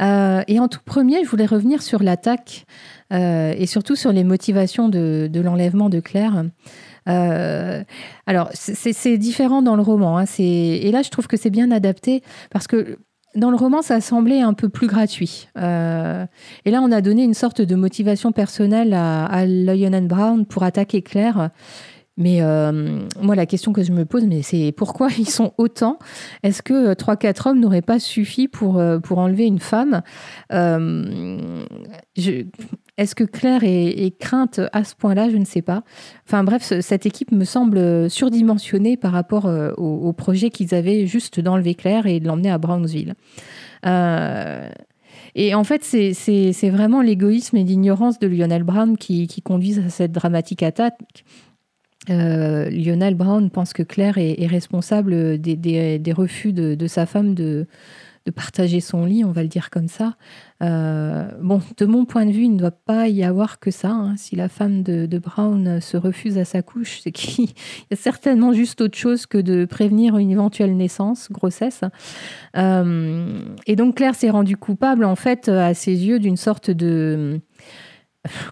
[0.00, 2.66] Euh, et en tout premier, je voulais revenir sur l'attaque
[3.10, 6.44] et surtout sur les motivations de, l'enlèvement de Claire.
[7.06, 10.18] alors, c'est différent dans le roman.
[10.18, 12.98] Hein, et là, je trouve que c'est bien adapté parce que
[13.34, 15.48] dans le roman, ça semblait un peu plus gratuit.
[15.56, 15.60] et
[16.70, 21.02] là, on a donné une sorte de motivation personnelle à, à Lionel Brown pour attaquer
[21.02, 21.50] Claire.
[22.18, 25.98] Mais euh, moi, la question que je me pose, c'est pourquoi ils sont autant?
[26.42, 30.02] Est-ce que 3-4 hommes n'auraient pas suffi pour, euh, enlever une femme?
[30.52, 31.64] Euh,
[32.98, 35.30] Est-ce que Claire est, crainte à ce point-là?
[35.30, 35.82] Je ne sais pas.
[36.26, 41.74] Enfin bref, cette équipe me semble surdimensionnée par rapport au, projet qu'ils avaient juste d'enlever
[41.74, 43.14] Claire et de l'emmener à Brownsville.
[45.34, 49.88] Et en fait, c'est vraiment l'égoïsme et l'ignorance de Lionel Brown qui, qui, conduisent à
[49.88, 51.24] cette dramatique attaque.
[52.10, 57.66] Euh, Lionel Brown pense que Claire est, responsable des, refus de, sa femme de,
[58.30, 60.16] partager son lit, on va le dire comme ça.
[60.62, 63.90] Euh, bon, de mon point de vue, il ne doit pas y avoir que ça.
[63.90, 64.16] Hein.
[64.16, 67.46] Si la femme de, Brown se refuse à sa couche, c'est qu'il
[67.90, 71.82] y a certainement juste autre chose que de prévenir une éventuelle naissance, grossesse.
[72.56, 77.40] Euh, et donc Claire s'est rendue coupable, en fait, à ses yeux, d'une sorte de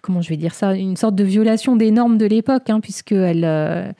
[0.02, 3.44] comment je vais dire ça, une sorte de violation des normes de l'époque, hein, puisqu'elle
[3.44, 3.90] euh,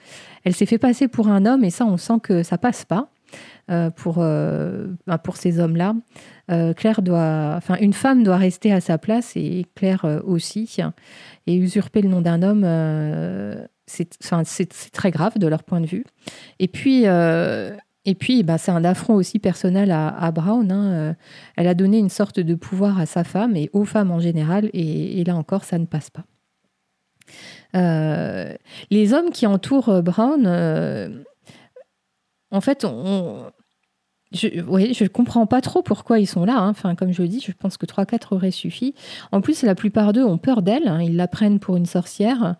[0.43, 3.09] elle s'est fait passer pour un homme, et ça, on sent que ça passe pas.
[3.69, 5.93] Euh, pour, euh, bah, pour ces hommes-là.
[6.77, 10.77] Claire doit, enfin, une femme doit rester à sa place et Claire aussi.
[11.45, 12.65] Et usurper le nom d'un homme,
[13.85, 16.05] c'est très grave de leur point de vue.
[16.59, 17.05] Et puis,
[18.07, 20.71] et puis, bah, c'est un affront aussi personnel à, Brown.
[20.71, 20.93] Hein.
[20.93, 21.13] Euh,
[21.57, 24.69] elle a donné une sorte de pouvoir à sa femme et aux femmes en général,
[24.71, 26.23] et, là encore, ça ne passe pas.
[27.75, 28.55] Euh,
[28.91, 30.47] les hommes qui entourent euh, Brown,
[32.49, 32.85] en fait,
[34.31, 36.57] je comprends pas trop pourquoi ils sont là.
[36.57, 36.69] Hein.
[36.69, 38.93] Enfin, comme je le dis, je pense que 3-4 auraient suffi.
[39.31, 40.87] En plus, la plupart d'eux ont peur d'elle.
[40.87, 41.01] Hein.
[41.01, 42.55] Ils la prennent pour une sorcière.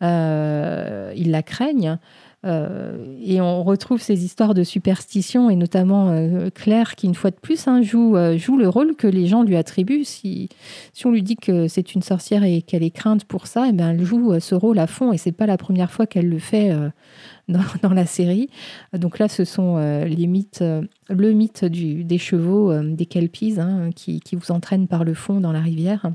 [0.00, 1.98] ils la craignent.
[2.44, 7.30] Euh, et on retrouve ces histoires de superstition, et notamment euh, Claire, qui, une fois
[7.30, 10.04] de plus, hein, joue, euh, joue le rôle que les gens lui attribuent.
[10.04, 10.48] Si,
[10.92, 13.70] si on lui dit que c'est une sorcière et qu'elle est crainte pour ça, et
[13.70, 16.28] eh bien, elle joue ce rôle à fond, et c'est pas la première fois qu'elle
[16.28, 16.76] le fait
[17.48, 18.48] dans, la série.
[18.92, 20.64] Donc là, ce sont les mythes,
[21.08, 25.60] le mythe des chevaux, des kelpies, hein, qui, vous entraînent par le fond dans la
[25.60, 26.10] rivière.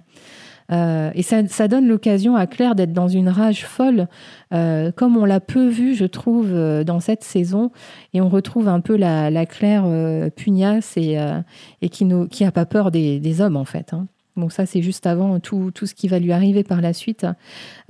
[0.71, 4.07] Euh, et ça, donne l'occasion à Claire d'être dans une rage folle,
[4.53, 7.71] euh, comme on l'a peu vu, je trouve, euh, dans cette saison.
[8.13, 9.85] Et on retrouve un peu la, Claire
[10.35, 11.17] pugnace et,
[11.91, 13.93] qui n'a pas peur des, hommes, en fait.
[13.93, 14.07] Hein.
[14.35, 17.25] Bon, ça, c'est juste avant tout, ce qui va lui arriver par la suite.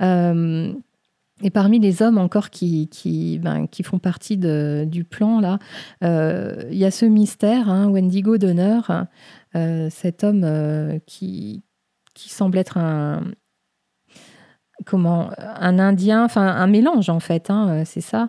[0.00, 5.58] et parmi les hommes encore qui, qui, ben, font partie du plan, là,
[6.02, 8.80] il y a ce mystère, hein, Wendigo Donner,
[9.90, 11.62] cet homme qui,
[12.18, 13.22] qui semble être un,
[14.84, 18.28] comment un Indien, enfin un mélange en fait, hein, c'est ça.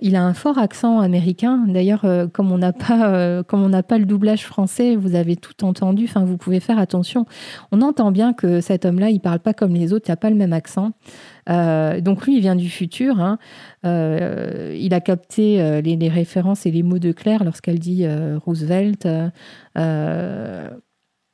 [0.00, 1.64] il a un fort accent américain.
[1.66, 5.64] D'ailleurs, comme on n'a pas, comme on n'a pas le doublage français, vous avez tout
[5.64, 6.04] entendu.
[6.04, 7.26] Enfin, vous pouvez faire attention.
[7.72, 10.30] On entend bien que cet homme-là, il parle pas comme les autres, il n'a pas
[10.30, 10.92] le même accent.
[11.48, 13.20] donc lui, il vient du futur.
[13.20, 13.38] Hein.
[13.84, 18.06] il a capté les, références et les mots de Claire lorsqu'elle dit
[18.44, 19.08] Roosevelt.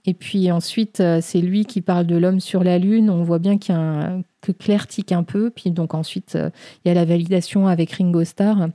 [0.05, 3.09] Et puis ensuite, euh, c'est lui qui parle de l'homme sur la Lune.
[3.09, 5.51] On voit bien que Claire tique un peu.
[5.51, 6.51] Puis donc ensuite, euh,
[6.85, 8.69] il y a la validation avec Ringo Starr.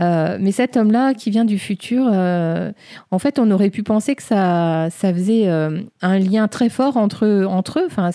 [0.00, 4.22] Euh, mais cet homme-là qui vient du futur, en fait, on aurait pu penser que
[4.22, 7.86] ça, faisait un lien très fort entre, eux.
[7.86, 8.10] Enfin,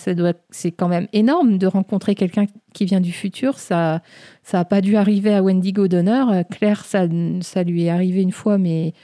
[0.50, 3.60] c'est quand même énorme de rencontrer quelqu'un qui vient du futur.
[3.60, 4.02] Ça,
[4.42, 6.42] ça a pas dû arriver à Wendigo Donner.
[6.50, 7.06] Claire, ça,
[7.40, 8.94] ça lui est arrivé une fois, mais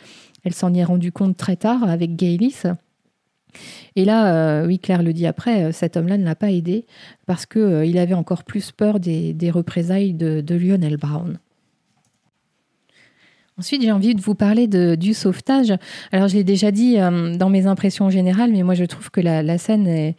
[0.42, 2.62] elle s'en est rendue compte très tard avec Gaylis.
[3.96, 6.84] Et là, euh, oui, Claire le dit après, euh, cet homme-là ne l'a pas aidé
[7.26, 11.38] parce qu'il euh, il avait encore plus peur des, représailles de, Lionel Brown.
[13.56, 15.72] Ensuite, j'ai envie de vous parler du sauvetage.
[16.10, 19.58] Alors, je l'ai déjà dit dans mes impressions générales, mais moi, je trouve que la,
[19.58, 20.14] scène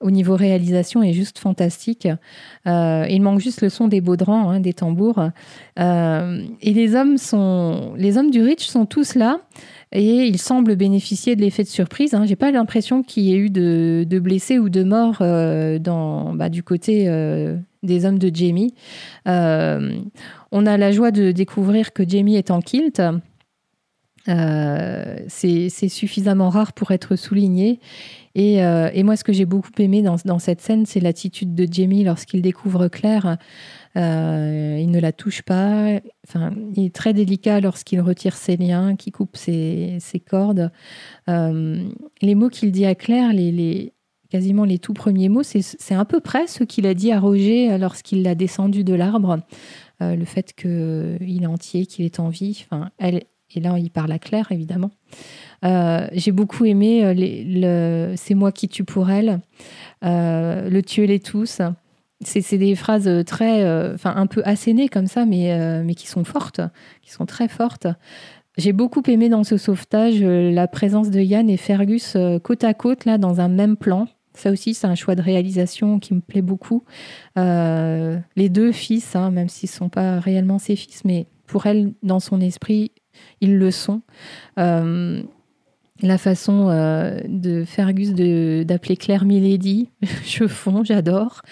[0.00, 2.08] au niveau réalisation est juste fantastique.
[2.66, 5.30] il manque juste le son des baudrans, hein, des tambours.
[5.78, 9.38] et les hommes sont, les hommes du Rich sont tous là
[9.92, 12.14] et il semble bénéficier de l'effet de surprise.
[12.14, 12.24] Hein.
[12.26, 15.78] J'ai pas l'impression qu'il y ait eu de, blessés ou de morts euh,
[16.34, 18.74] bah, du côté euh, des hommes de Jamie.
[19.28, 19.98] Euh,
[20.50, 23.02] on a la joie de découvrir que Jamie est en kilt.
[24.26, 27.78] c'est suffisamment rare pour être souligné.
[28.34, 32.02] Et, et moi, ce que j'ai beaucoup aimé dans cette scène, c'est l'attitude de Jamie
[32.02, 33.36] lorsqu'il découvre Claire.
[33.96, 36.00] Euh, il ne la touche pas.
[36.26, 40.70] Enfin, il est très délicat lorsqu'il retire ses liens, qu'il coupe ses, cordes.
[41.28, 41.88] Euh,
[42.20, 43.92] les mots qu'il dit à Claire, les,
[44.30, 47.76] quasiment les tout premiers mots, c'est à peu près ce qu'il a dit à Roger
[47.78, 49.40] lorsqu'il l'a descendu de l'arbre.
[50.00, 52.64] Euh, le fait qu'il est entier, qu'il est en vie.
[52.64, 53.24] Enfin, elle,
[53.54, 54.90] et là, il parle à Claire, évidemment.
[55.62, 59.40] J'ai beaucoup aimé le, C'est moi qui tue pour elle,
[60.02, 61.60] le tuer-les tous
[62.24, 66.06] c'est des phrases très, euh, enfin un peu assénées comme ça, mais, euh, mais qui
[66.06, 66.60] sont fortes,
[67.02, 67.86] qui sont très fortes.
[68.58, 72.74] J'ai beaucoup aimé dans ce sauvetage euh, la présence de Yann et Fergus côte à
[72.74, 74.08] côte, là, dans un même plan.
[74.34, 76.84] Ça aussi, c'est un choix de réalisation qui me plaît beaucoup.
[77.36, 81.92] les deux fils, hein, même s'ils ne sont pas réellement ses fils, mais pour elle,
[82.02, 82.92] dans son esprit,
[83.42, 84.00] ils le sont
[86.02, 89.88] la façon euh, de Fergus d'appeler Claire Milady,
[90.24, 91.42] je fonds, j'adore.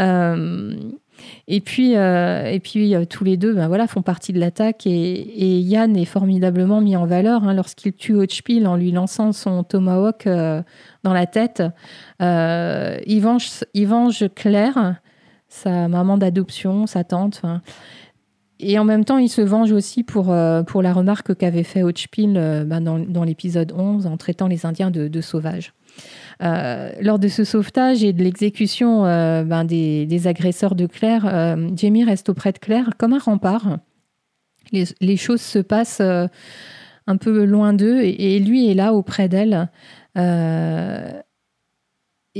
[0.00, 0.74] Euh,
[1.48, 5.58] et puis, euh, et puis tous les deux ben voilà, font partie de l'attaque et,
[5.60, 10.26] Yann est formidablement mis en valeur hein, lorsqu'il tue Hotchpil en lui lançant son tomahawk
[10.26, 11.62] dans la tête.
[12.20, 15.00] il, venge, il venge Claire,
[15.48, 17.42] sa maman d'adoption, sa tante.
[18.60, 21.82] Et en même temps, il se venge aussi pour, euh, pour la remarque qu'avait fait
[21.82, 25.72] Hotchpil euh, ben, dans, dans l'épisode 11 en traitant les Indiens de, sauvages.
[26.42, 32.04] Euh, lors de ce sauvetage et de l'exécution ben, des, des, agresseurs de Claire, Jamie
[32.04, 33.78] reste auprès de Claire comme un rempart.
[34.72, 39.28] Les, les choses se passent un peu loin d'eux et, et, lui est là auprès
[39.28, 39.68] d'elle.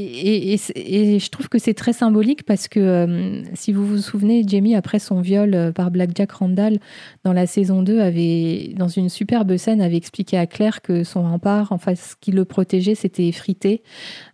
[0.00, 4.76] Et, je trouve que c'est très symbolique parce que, euh, si vous vous souvenez, Jamie,
[4.76, 6.78] après son viol euh, par Black Jack Randall
[7.24, 11.22] dans la saison 2, avait, dans une superbe scène, avait expliqué à Claire que son
[11.22, 13.82] rempart, enfin, ce qui le protégeait, c'était effrité.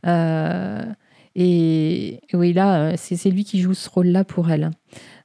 [0.06, 0.82] Euh,
[1.34, 4.70] et oui, là, c'est lui qui joue ce rôle-là pour elle.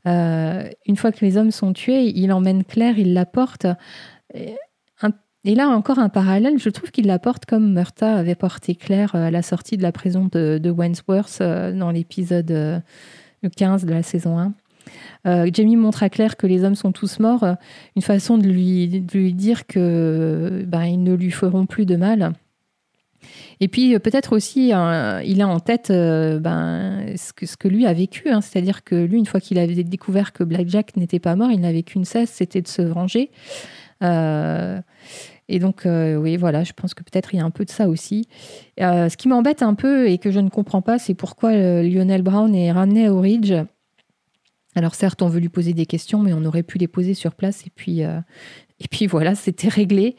[0.06, 3.68] une fois que les hommes sont tués, il emmène Claire, il la porte.
[5.46, 9.16] Et là, encore un parallèle, je trouve qu'il la porte comme Murta avait porté Claire
[9.16, 12.84] euh, à la sortie de la prison de, de Wentworth euh, dans l'épisode
[13.56, 14.54] 15 euh, de la saison 1.
[15.54, 17.46] Jamie montre à Claire que les hommes sont tous morts,
[17.96, 22.34] une façon de lui, lui dire que ben, ne lui feront plus de mal.
[23.60, 24.74] Et puis peut-être aussi, il
[25.42, 28.42] a en tête ben, ce, que, lui a vécu, hein.
[28.42, 31.60] c'est-à-dire que lui, une fois qu'il avait découvert que Black Jack n'était pas mort, il
[31.60, 33.30] n'avait qu'une cesse, c'était de se venger.
[34.04, 34.82] Euh,
[35.48, 37.72] et donc, euh, oui, voilà, je pense que peut-être il y a un peu de
[37.72, 38.28] ça aussi.
[38.80, 42.22] Euh, ce qui m'embête un peu et que je ne comprends pas, c'est pourquoi Lionel
[42.22, 43.54] Brown est ramené au Ridge.
[44.76, 47.34] Alors certes, on veut lui poser des questions, mais on aurait pu les poser sur
[47.34, 50.16] place et puis, et puis voilà, c'était réglé.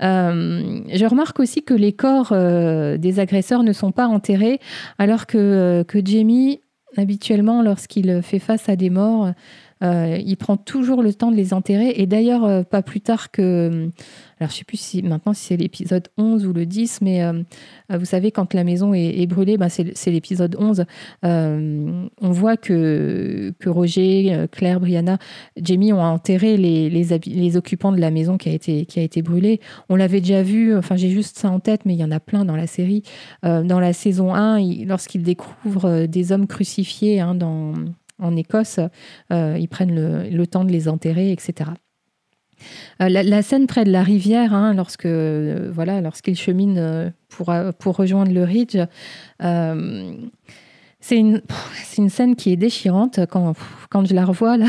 [0.00, 4.58] je remarque aussi que les corps des agresseurs ne sont pas enterrés,
[4.98, 6.60] alors que, que Jamie,
[6.96, 9.32] habituellement, lorsqu'il fait face à des morts,
[9.82, 11.94] il prend toujours le temps de les enterrer.
[11.96, 13.90] Et d'ailleurs, pas plus tard que
[14.40, 17.42] alors je sais plus si maintenant si c'est l'épisode 11 ou le 10, mais euh,
[17.90, 20.86] vous savez, quand la maison est, brûlée, ben c'est l'épisode 11.
[21.26, 25.18] Euh, on voit que, que Roger, euh, Claire, Brianna,
[25.60, 29.02] Jamie ont enterré les, les, les, occupants de la maison qui a été, qui a
[29.02, 29.60] été brûlée.
[29.90, 32.20] On l'avait déjà vu, enfin j'ai juste ça en tête, mais il y en a
[32.20, 33.02] plein dans la série.
[33.42, 37.74] dans la saison 1, lorsqu'ils découvrent des hommes crucifiés hein, dans,
[38.20, 38.80] en Écosse,
[39.30, 41.70] ils prennent le, temps de les enterrer, etc.
[43.00, 48.32] Euh, la, scène près de la rivière, hein, lorsque euh, voilà, euh, pour, pour rejoindre
[48.32, 48.76] le Ridge,
[51.02, 51.40] c'est une,
[51.96, 53.54] une scène qui est déchirante quand,
[53.88, 54.66] quand je la revois là.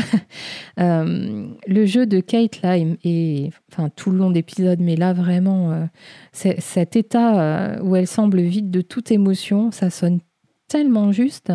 [0.78, 5.88] le jeu de Kate là, et, enfin tout le long d'épisode, mais là vraiment,
[6.32, 10.20] cet état où elle semble vide de toute émotion, ça sonne
[10.68, 11.52] tellement juste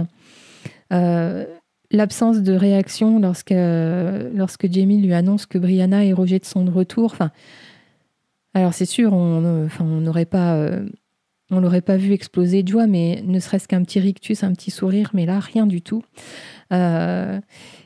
[1.92, 7.12] l'absence de réaction lorsque, lorsque Jamie lui annonce que Brianna est Roger de son retour.
[7.14, 7.32] Enfin,
[8.58, 10.84] alors c'est sûr, on n'aurait pas, euh,
[11.52, 14.72] on l'aurait pas vu exploser de joie, mais ne serait-ce qu'un petit rictus, un petit
[14.72, 16.04] sourire, mais là rien du tout.
[16.74, 17.40] Euh,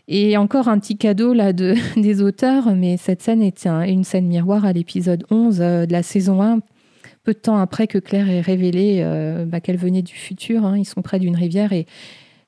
[0.08, 4.28] et encore un petit cadeau là de, des auteurs, mais cette scène est une scène
[4.28, 6.60] miroir à l'épisode 11 euh, de la saison 1
[7.24, 9.06] peu de temps après que Claire ait révélé
[9.46, 10.66] bah, qu'elle venait du futur.
[10.66, 10.80] Hein.
[10.80, 11.86] ils sont près d'une rivière et,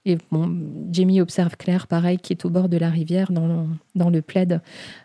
[0.06, 0.54] et bon,
[0.92, 3.64] Jamie observe Claire, pareil, qui est au bord de la rivière dans le,
[3.96, 4.62] dans le plaid.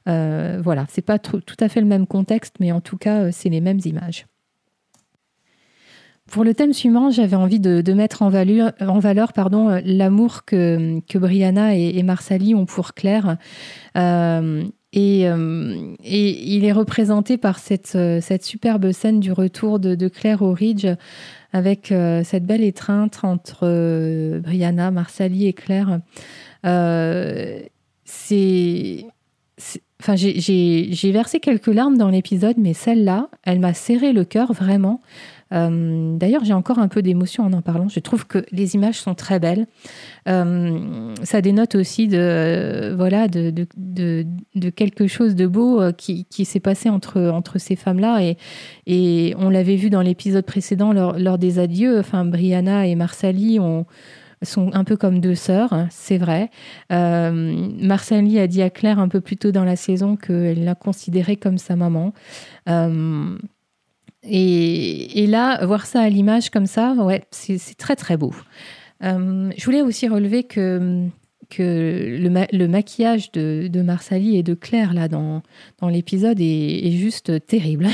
[0.09, 3.29] Euh, voilà, c'est pas tout, à fait le même contexte, mais en tout cas, euh,
[3.33, 4.27] c'est les mêmes images.
[6.27, 12.03] Pour le thème suivant, j'avais envie de, mettre en valeur, euh, l'amour que, Brianna et,
[12.03, 13.39] Marsali ont pour Claire.
[13.97, 17.97] et, et, il est représenté par cette,
[18.43, 20.87] superbe scène du retour de Claire au Ridge,
[21.53, 26.01] avec euh, cette belle étreinte entre euh, Brianna, Marsali et Claire.
[26.67, 27.61] Euh,
[28.31, 29.05] j'ai
[31.13, 35.01] versé quelques larmes dans l'épisode, mais celle-là, elle m'a serré le cœur vraiment.
[35.53, 37.89] Euh, d'ailleurs, j'ai encore un peu d'émotion en en parlant.
[37.89, 39.67] Je trouve que les images sont très belles.
[40.29, 46.61] Euh, ça dénote aussi de, voilà, de, de, quelque chose de beau euh, qui, s'est
[46.61, 48.23] passé entre, entre ces femmes-là.
[48.23, 48.37] Et,
[48.87, 51.99] et on l'avait vu dans l'épisode précédent lors, des adieux.
[51.99, 53.87] Enfin, Brianna et Marsali ont
[54.43, 56.51] sont un peu comme deux sœurs, hein, c'est vrai.
[56.93, 60.77] Euh, Marsali a dit à Claire un peu plus tôt dans la saison qu'elle l'a
[60.77, 62.13] considérée comme sa maman.
[64.25, 68.33] Et, là, voir ça à l'image comme ça, ouais, c'est très très beau.
[69.05, 71.09] Euh, je voulais aussi relever que,
[71.59, 75.43] le, maquillage de, Marsali et de Claire dans
[75.89, 77.89] l'épisode est, juste terrible.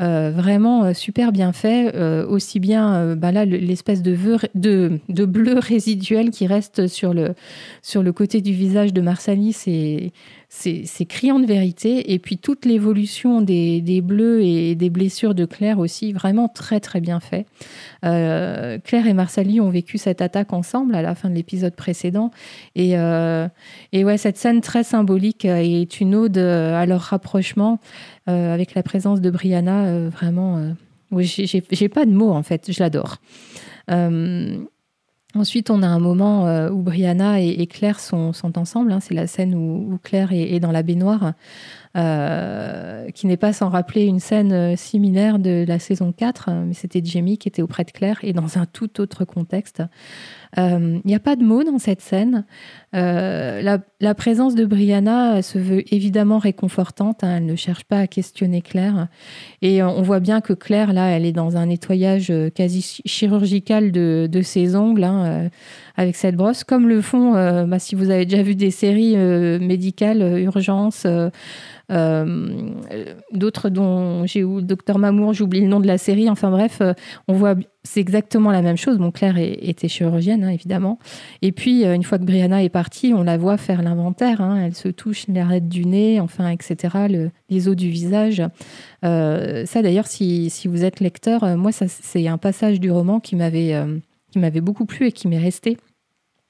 [0.00, 1.96] Euh, vraiment euh, super bien fait.
[2.26, 4.16] aussi bien bah là l'espèce de,
[4.54, 7.34] de, de, bleu résiduel qui reste sur le,
[7.82, 10.12] sur le côté du visage de Marsali, c'est
[10.54, 12.12] c'est criant de vérité.
[12.12, 17.00] Et puis toute l'évolution des, bleus et des blessures de Claire aussi, vraiment très très
[17.00, 17.46] bien fait.
[18.04, 22.30] Euh, Claire et Marsali ont vécu cette attaque ensemble à la fin de l'épisode précédent.
[22.74, 23.48] Et, euh,
[23.92, 28.82] et ouais, cette scène très symbolique est une ode à leur rapprochement euh, avec la
[28.82, 30.08] présence de Brianna.
[30.08, 30.74] vraiment,
[31.10, 33.18] oui, j'ai pas de mots en fait, je l'adore.
[35.36, 38.92] Ensuite, on a un moment euh, où Brianna et, Claire sont, ensemble.
[38.92, 39.00] Hein.
[39.00, 41.32] C'est la scène où, Claire est, dans la baignoire,
[41.96, 46.74] euh, qui n'est pas sans rappeler une scène euh, similaire de la saison 4, mais
[46.74, 49.82] c'était Jamie qui était auprès de Claire et dans un tout autre contexte.
[50.56, 52.44] Il n'y a pas de mots dans cette scène.
[52.92, 57.24] La, la, présence de Brianna se veut évidemment réconfortante.
[57.24, 57.38] Hein.
[57.38, 59.08] Elle ne cherche pas à questionner Claire.
[59.62, 64.40] Et on voit bien que Claire, là, elle est dans un nettoyage quasi chirurgical de,
[64.42, 65.04] ses ongles.
[65.04, 65.44] Hein.
[65.44, 65.48] Euh,
[65.96, 69.14] avec cette brosse, comme le font, euh, bah, si vous avez déjà vu des séries
[69.16, 71.06] euh, médicales, urgences,
[73.32, 76.82] d'autres dont j'ai eu Docteur Mamour, j'oublie le nom de la série, enfin bref,
[77.28, 78.98] on voit, c'est exactement la même chose.
[78.98, 80.98] Bon, Claire était chirurgienne, hein, évidemment.
[81.42, 84.40] Et puis, une fois que Brianna est partie, on la voit faire l'inventaire.
[84.40, 84.62] Hein.
[84.64, 88.42] elle se touche l'arête du nez, enfin, etc., les os du visage.
[89.02, 93.36] ça, d'ailleurs, si, si, vous êtes lecteur, moi, ça, c'est un passage du roman qui
[93.36, 93.74] m'avait
[94.34, 95.76] qui m'avait beaucoup plu et qui m'est resté.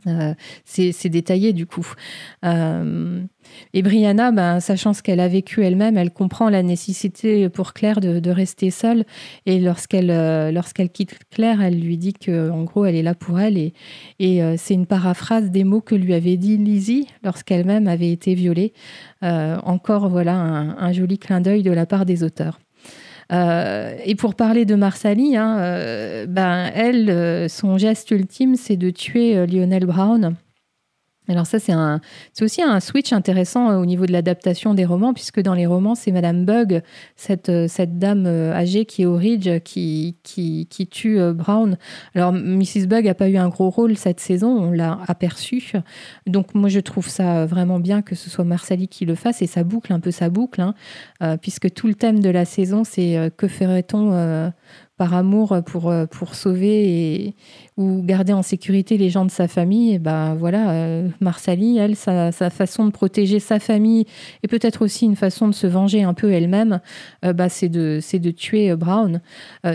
[0.07, 0.35] Euh,
[0.65, 1.87] c'est détaillé du coup.
[2.45, 3.23] Euh,
[3.73, 8.01] et Brianna, ben, sachant ce qu'elle a vécu elle-même, elle comprend la nécessité pour Claire
[8.01, 9.05] de, rester seule.
[9.47, 13.15] Et lorsqu'elle euh, lorsqu'elle quitte Claire, elle lui dit que en gros, elle est là
[13.15, 13.57] pour elle.
[13.59, 13.73] Et,
[14.57, 18.73] c'est une paraphrase des mots que lui avait dit Lizzie lorsqu'elle-même avait été violée.
[19.23, 22.59] encore voilà un joli clin d'œil de la part des auteurs.
[23.33, 28.77] Euh, et pour parler de Marsali, hein, euh, ben, elle, euh, son geste ultime, c'est
[28.77, 30.35] de tuer Lionel Brown.
[31.27, 35.41] Alors ça, c'est aussi un switch intéressant euh, au niveau de l'adaptation des romans, puisque
[35.41, 36.83] dans les romans, c'est Madame Bug,
[37.17, 41.79] cette, euh, dame euh, âgée qui est au Ridge, qui, qui, qui tue Brown.
[42.15, 42.87] Alors Mrs.
[42.87, 45.73] Bug n'a pas eu un gros rôle cette saison, on l'a aperçu.
[46.27, 49.47] Donc moi, je trouve ça vraiment bien que ce soit Marsali qui le fasse, et
[49.47, 53.33] ça boucle un peu sa boucle, hein, puisque tout le thème de la saison, c'est
[53.37, 54.53] que ferait-on
[54.97, 57.35] par amour pour, euh, pour sauver et,
[57.77, 61.97] ou garder en sécurité les gens de sa famille, et ben voilà, euh, Marsali, elle,
[61.97, 64.07] sa, façon de protéger sa famille
[64.43, 66.81] et peut-être aussi une façon de se venger un peu elle-même,
[67.25, 69.21] euh, bah, c'est de, de tuer Brown.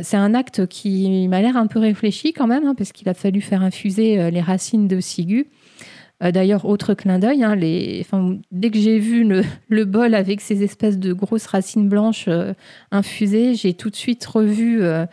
[0.02, 3.14] c'est un acte qui m'a l'air un peu réfléchi quand même, hein, parce qu'il a
[3.14, 5.48] fallu faire infuser les racines de Sigu.
[6.22, 7.56] Euh, d'ailleurs, autre clin d'œil, hein,
[8.52, 9.24] dès que j'ai vu
[9.70, 12.54] le, bol avec ces espèces de grosses racines blanches euh,
[12.92, 15.06] infusées, j'ai tout de suite revu euh,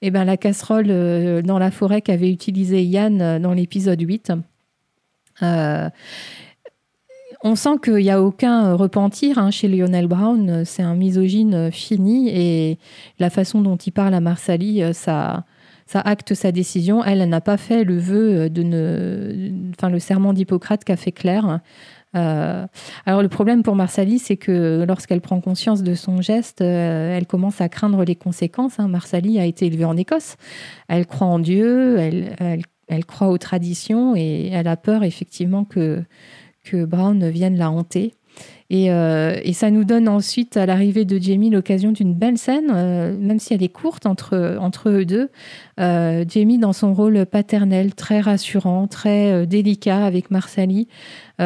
[0.00, 4.32] eh ben, la casserole dans la forêt qu'avait utilisée Yann dans l'épisode 8.
[5.42, 5.90] on
[7.56, 10.64] sent qu'il n'y a aucun repentir hein, chez Lionel Brown.
[10.64, 12.78] C'est un misogyne fini et
[13.18, 15.44] la façon dont il parle à Marsali, ça,
[15.86, 17.04] ça acte sa décision.
[17.04, 21.60] Elle, n'a pas fait le vœu de ne, enfin le serment d'Hippocrate qu'a fait Claire.
[22.14, 22.66] Euh,
[23.06, 27.26] alors le problème pour Marsali, c'est que lorsqu'elle prend conscience de son geste, euh, elle
[27.26, 28.78] commence à craindre les conséquences.
[28.78, 28.88] Hein.
[28.88, 30.36] Marsali a été élevée en Écosse.
[30.88, 36.02] Elle croit en Dieu, elle, elle, croit aux traditions et elle a peur effectivement que,
[36.62, 38.14] que Brown vienne la hanter.
[38.72, 43.16] Euh, et, ça nous donne ensuite, à l'arrivée de Jamie, l'occasion d'une belle scène, euh,
[43.16, 45.30] même si elle est courte entre, entre eux deux.
[45.78, 50.88] Euh, Jamie dans son rôle paternel, très rassurant, très délicat avec Marsali.
[51.38, 51.44] et,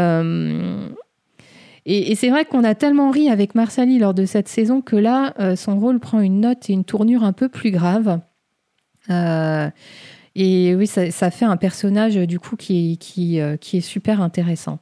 [2.15, 5.79] c'est vrai qu'on a tellement ri avec Marsali lors de cette saison que là, son
[5.79, 8.21] rôle prend une note et une tournure un peu plus grave.
[9.11, 14.79] et oui, ça, ça, fait un personnage du coup qui, qui, qui est super intéressant.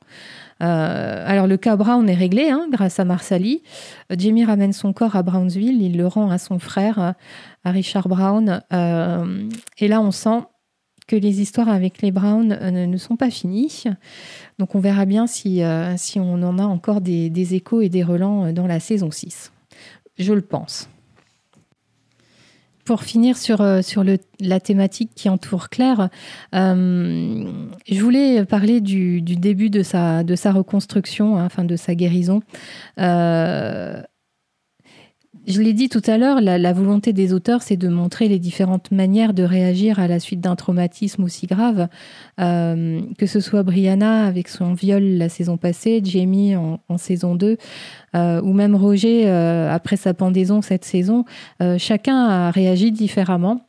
[0.62, 3.62] Euh, alors le cas Brown est réglé hein, grâce à Marsali.
[4.10, 7.14] Jamie ramène son corps à Brownsville, il le rend à son frère,
[7.64, 8.62] à Richard Brown.
[8.72, 9.48] Euh,
[9.78, 10.44] et là, on sent
[11.06, 13.84] que les histoires avec les Brown euh, ne sont pas finies.
[14.58, 15.62] Donc on verra bien si,
[15.96, 19.52] si on en a encore des, des échos et des relents dans la saison 6.
[20.18, 20.88] Je le pense.
[22.86, 26.08] Pour finir sur, euh, sur le, la thématique qui entoure Claire,
[26.54, 27.44] euh,
[27.88, 31.96] je voulais parler du, du, début de sa, de sa reconstruction, hein, enfin de sa
[31.96, 32.42] guérison.
[33.00, 34.00] Euh,
[35.46, 38.90] je l'ai dit tout à l'heure, la, volonté des auteurs, c'est de montrer les différentes
[38.90, 41.88] manières de réagir à la suite d'un traumatisme aussi grave,
[42.40, 47.58] euh, que ce soit Brianna avec son viol la saison passée, Jamie en, saison 2,
[48.14, 51.24] euh, ou même Roger euh, après sa pendaison cette saison.
[51.78, 53.66] chacun a réagi différemment.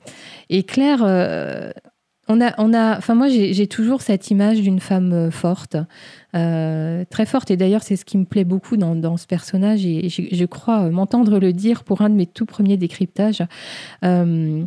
[0.50, 1.04] Et Claire
[2.30, 5.78] on a, on a, enfin moi j'ai toujours cette image d'une femme euh, forte,
[6.36, 7.52] euh, très forte.
[7.52, 11.40] Et d'ailleurs c'est ce qui me plaît beaucoup dans, ce personnage et je, crois m'entendre
[11.40, 13.44] le dire pour un de mes tout premiers décryptages.
[14.04, 14.64] Euh,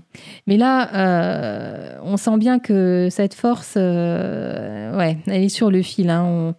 [0.46, 6.10] mais là, on sent bien que cette force, ouais, elle est sur le fil.
[6.10, 6.54] Hein.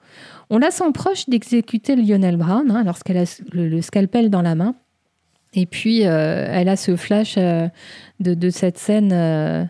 [0.50, 4.76] On, la sent proche d'exécuter Lionel Brown hein, lorsqu'elle a le, scalpel dans la main.
[5.54, 7.70] Et puis elle a ce flash de,
[8.20, 9.70] de, cette scène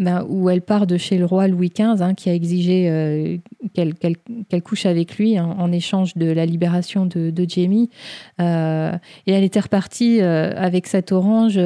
[0.00, 3.36] ben, où elle part de chez le roi Louis XV, hein, qui a exigé euh,
[3.74, 7.90] qu'elle couche avec lui en, échange de la libération de, Jamie.
[8.40, 8.92] Euh,
[9.28, 11.60] et elle était repartie euh, avec cette orange,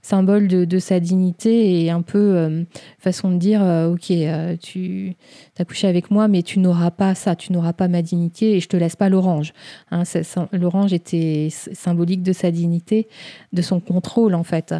[0.00, 2.64] symbole de, sa dignité et un peu
[2.98, 3.60] façon de dire,
[3.92, 4.12] ok,
[4.62, 5.14] tu
[5.58, 8.60] as couché avec moi, mais tu n'auras pas ça, tu n'auras pas ma dignité et
[8.60, 9.52] je te laisse pas l'orange.
[9.90, 10.02] Hein,
[10.52, 13.08] l'orange était symbolique de sa dignité,
[13.52, 14.74] de son contrôle en fait.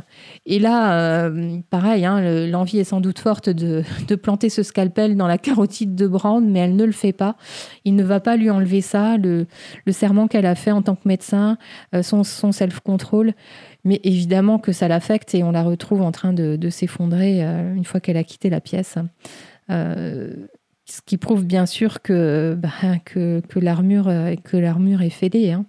[0.45, 1.31] Et là,
[1.71, 3.83] pareil, hein, l'envie est sans doute forte de,
[4.17, 7.37] planter ce scalpel dans la carotide de Brand, mais elle ne le fait pas.
[7.85, 9.47] Il ne va pas lui enlever ça, le,
[9.91, 11.59] serment qu'elle a fait en tant que médecin,
[11.95, 13.35] euh, son, self-control.
[13.85, 17.85] Mais évidemment que ça l'affecte et on la retrouve en train de, s'effondrer euh, une
[17.85, 18.97] fois qu'elle a quitté la pièce.
[19.71, 20.33] Euh,
[20.87, 24.09] ce qui prouve bien sûr que, bah, que, que l'armure
[25.03, 25.53] est fêlée.
[25.53, 25.67] Hein.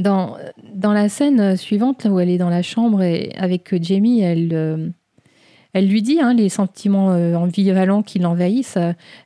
[0.00, 0.36] Dans,
[0.74, 4.92] dans la scène suivante, où elle est dans la chambre et avec Jamie, elle,
[5.72, 8.78] elle lui dit hein, les sentiments euh, qui l'envahissent.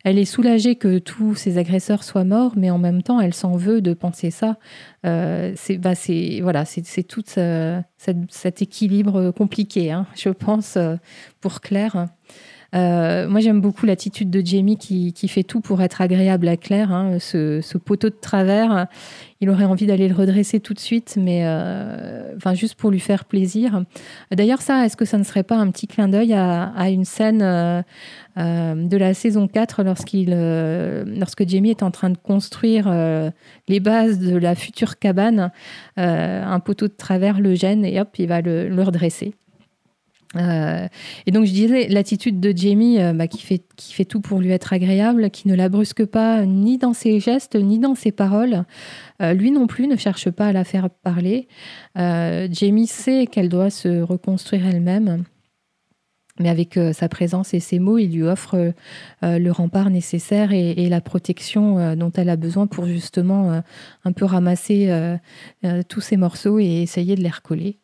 [0.05, 3.57] elle est soulagée que tous ses agresseurs soient morts, mais en même temps, elle s'en
[3.57, 4.59] veut de penser ça.
[5.07, 5.93] Euh, c'est bah,
[6.43, 10.77] voilà, c'est tout cet équilibre compliqué, hein, je pense,
[11.41, 12.09] pour Claire.
[12.73, 16.93] Moi, j'aime beaucoup l'attitude de Jamie qui, fait tout pour être agréable à Claire.
[16.93, 17.19] Hein.
[17.19, 18.87] ce, poteau de travers,
[19.41, 21.47] il aurait envie d'aller le redresser tout de suite, mais
[22.37, 23.85] enfin juste pour lui faire plaisir.
[24.31, 27.39] D'ailleurs, ça, est-ce que ça ne serait pas un petit clin d'œil à, une scène
[28.37, 30.31] de la saison 4 lorsqu'il,
[31.19, 32.93] lorsque Jamie est en train de construire
[33.69, 35.51] les bases de la future cabane
[35.97, 39.35] Un poteau de travers le gêne et hop, il va le redresser.
[40.37, 40.87] Euh,
[41.27, 44.73] et donc je disais l'attitude de Jamie euh, bah, qui, fait, tout pour lui être
[44.73, 48.65] agréable, qui ne la brusque pas ni dans ses gestes ni dans ses paroles.
[49.23, 51.49] Euh, lui non plus ne cherche pas à la faire parler.
[51.97, 55.25] Jamie sait qu'elle doit se reconstruire elle-même.
[56.41, 58.73] Mais avec sa présence et ses mots, il lui offre
[59.23, 63.61] le rempart nécessaire et, et la protection dont elle a besoin pour justement
[64.05, 64.89] un peu ramasser
[65.89, 67.81] tous ces morceaux et essayer de les recoller.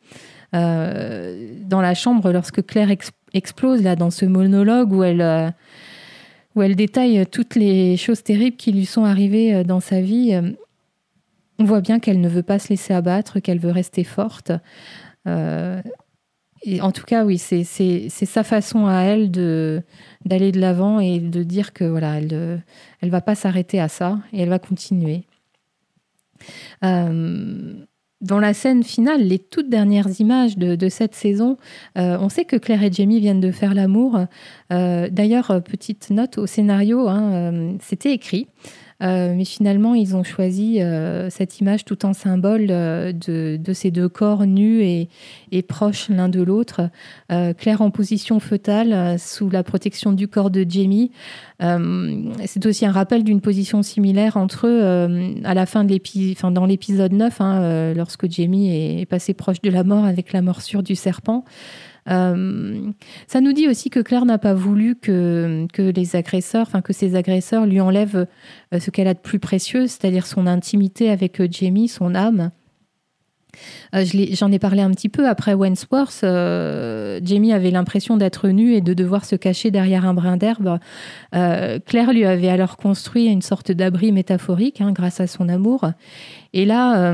[0.55, 2.89] Euh, dans la chambre lorsque Claire
[3.33, 5.51] explose là dans ce monologue où elle euh,
[6.55, 10.39] où elle détaille toutes les choses terribles qui lui sont arrivées euh, dans sa vie.
[11.59, 14.53] On voit bien qu'elle ne veut pas se laisser abattre, qu'elle veut rester forte.
[15.27, 17.65] et en tout cas, oui, c'est
[18.09, 22.63] sa façon à elle d'aller de l'avant et de dire que voilà, elle
[23.01, 25.25] elle va pas s'arrêter à ça et elle va continuer.
[28.25, 31.59] Dans la scène finale, les toutes dernières images de, cette saison,
[31.99, 34.19] euh, on sait que Claire et Jamie viennent de faire l'amour.
[34.73, 38.49] Euh, d'ailleurs, petite note au scénario, hein, euh, c'était écrit.
[39.03, 43.91] Euh, mais finalement, ils ont choisi euh, cette image tout en symbole euh, de, ces
[43.91, 45.09] deux corps nus et,
[45.63, 46.91] proches l'un de l'autre.
[47.59, 51.11] Claire en position fœtale sous la protection du corps de Jamie.
[51.61, 56.51] C'est aussi un rappel d'une position similaire entre eux à la fin de l'épisode, enfin,
[56.51, 60.83] dans l'épisode 9, hein, lorsque Jamie est passé proche de la mort avec la morsure
[60.83, 61.45] du serpent.
[62.11, 62.91] Euh,
[63.27, 66.93] ça nous dit aussi que Claire n'a pas voulu que, que les agresseurs, enfin que
[66.93, 68.27] ses agresseurs lui enlèvent
[68.75, 72.51] euh, ce qu'elle a de plus précieux, c'est-à-dire son intimité avec euh, Jamie, son âme.
[73.95, 76.21] Euh, j'en ai, parlé un petit peu après Wentworth.
[76.25, 80.79] Euh, Jamie avait l'impression d'être nu et de devoir se cacher derrière un brin d'herbe.
[81.35, 85.91] Euh, Claire lui avait alors construit une sorte d'abri métaphorique hein, grâce à son amour.
[86.53, 87.13] Et là,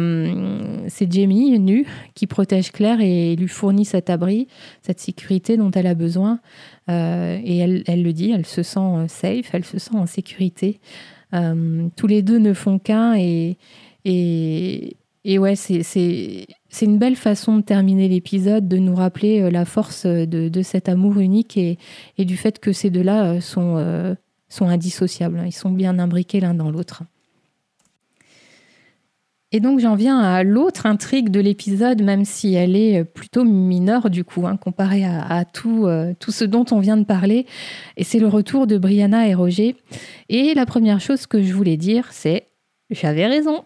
[0.88, 4.48] c'est Jamie, nu, qui protège Claire et lui fournit cet abri,
[4.82, 6.40] cette sécurité dont elle a besoin.
[6.88, 10.78] et elle, elle, le dit, elle se sent safe, elle se sent en sécurité.
[11.32, 13.56] tous les deux ne font qu'un et,
[14.04, 16.46] et, et ouais, c'est
[16.80, 20.88] une belle façon de terminer l'épisode, de nous rappeler euh, la force de, de cet
[20.88, 21.78] amour unique et,
[22.16, 24.14] et, du fait que ces deux-là euh, sont, euh,
[24.48, 25.42] sont indissociables.
[25.44, 27.02] Ils sont bien imbriqués l'un dans l'autre.
[29.52, 34.08] Et donc j'en viens à l'autre intrigue de l'épisode, même si elle est plutôt mineure
[34.08, 35.88] du coup, hein, comparée à, tout,
[36.20, 37.46] tout ce dont on vient de parler.
[37.96, 39.74] Et c'est le retour de Brianna et Roger.
[40.28, 42.46] Et la première chose que je voulais dire, c'est
[42.90, 43.64] j'avais raison.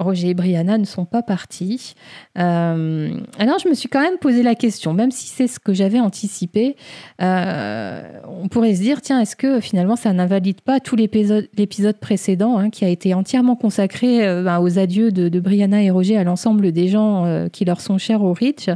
[0.00, 1.94] Roger et Brianna ne sont pas partis.
[2.38, 5.74] Euh, alors je me suis quand même posé la question, même si c'est ce que
[5.74, 6.76] j'avais anticipé,
[7.20, 12.58] euh, on pourrait se dire, tiens, est-ce que finalement ça n'invalide pas tout l'épisode précédent
[12.58, 16.24] hein, qui a été entièrement consacré euh, ben, aux adieux de, Brianna et Roger à
[16.24, 18.68] l'ensemble des gens qui leur sont chers au Rich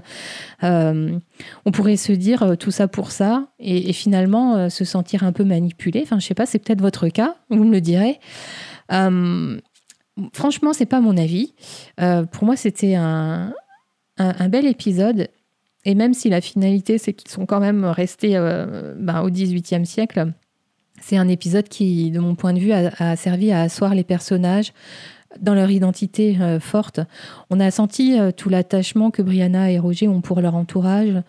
[0.62, 5.44] On pourrait se dire tout ça pour ça et, et finalement se sentir un peu
[5.44, 6.00] manipulé.
[6.02, 8.18] Enfin, je sais pas, c'est peut-être votre cas, vous me le direz.
[10.32, 11.54] Franchement, c'est pas mon avis.
[12.00, 13.52] Euh, pour moi, c'était un,
[14.48, 15.28] bel épisode.
[15.84, 19.84] Et même si la finalité, c'est qu'ils sont quand même restés euh, ben, au XVIIIe
[19.84, 20.32] siècle,
[21.00, 24.72] c'est un épisode qui, de mon point de vue, a, servi à asseoir les personnages
[25.40, 27.00] dans leur identité euh, forte.
[27.50, 31.22] On a senti tout l'attachement que Brianna et Roger ont pour leur entourage.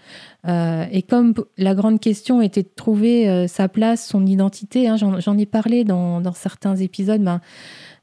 [0.47, 5.47] et comme la grande question était de trouver sa place, son identité, hein, j'en ai
[5.47, 7.41] parlé dans, certains épisodes, ben,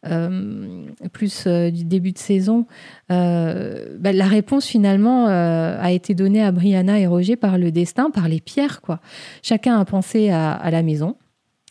[0.03, 2.67] plus euh, du début de saison,
[3.11, 8.11] euh, bah, la réponse finalement a été donnée à Brianna et Roger par le destin,
[8.11, 8.81] par les pierres.
[8.81, 9.01] Quoi.
[9.43, 11.17] Chacun a pensé à, la maison,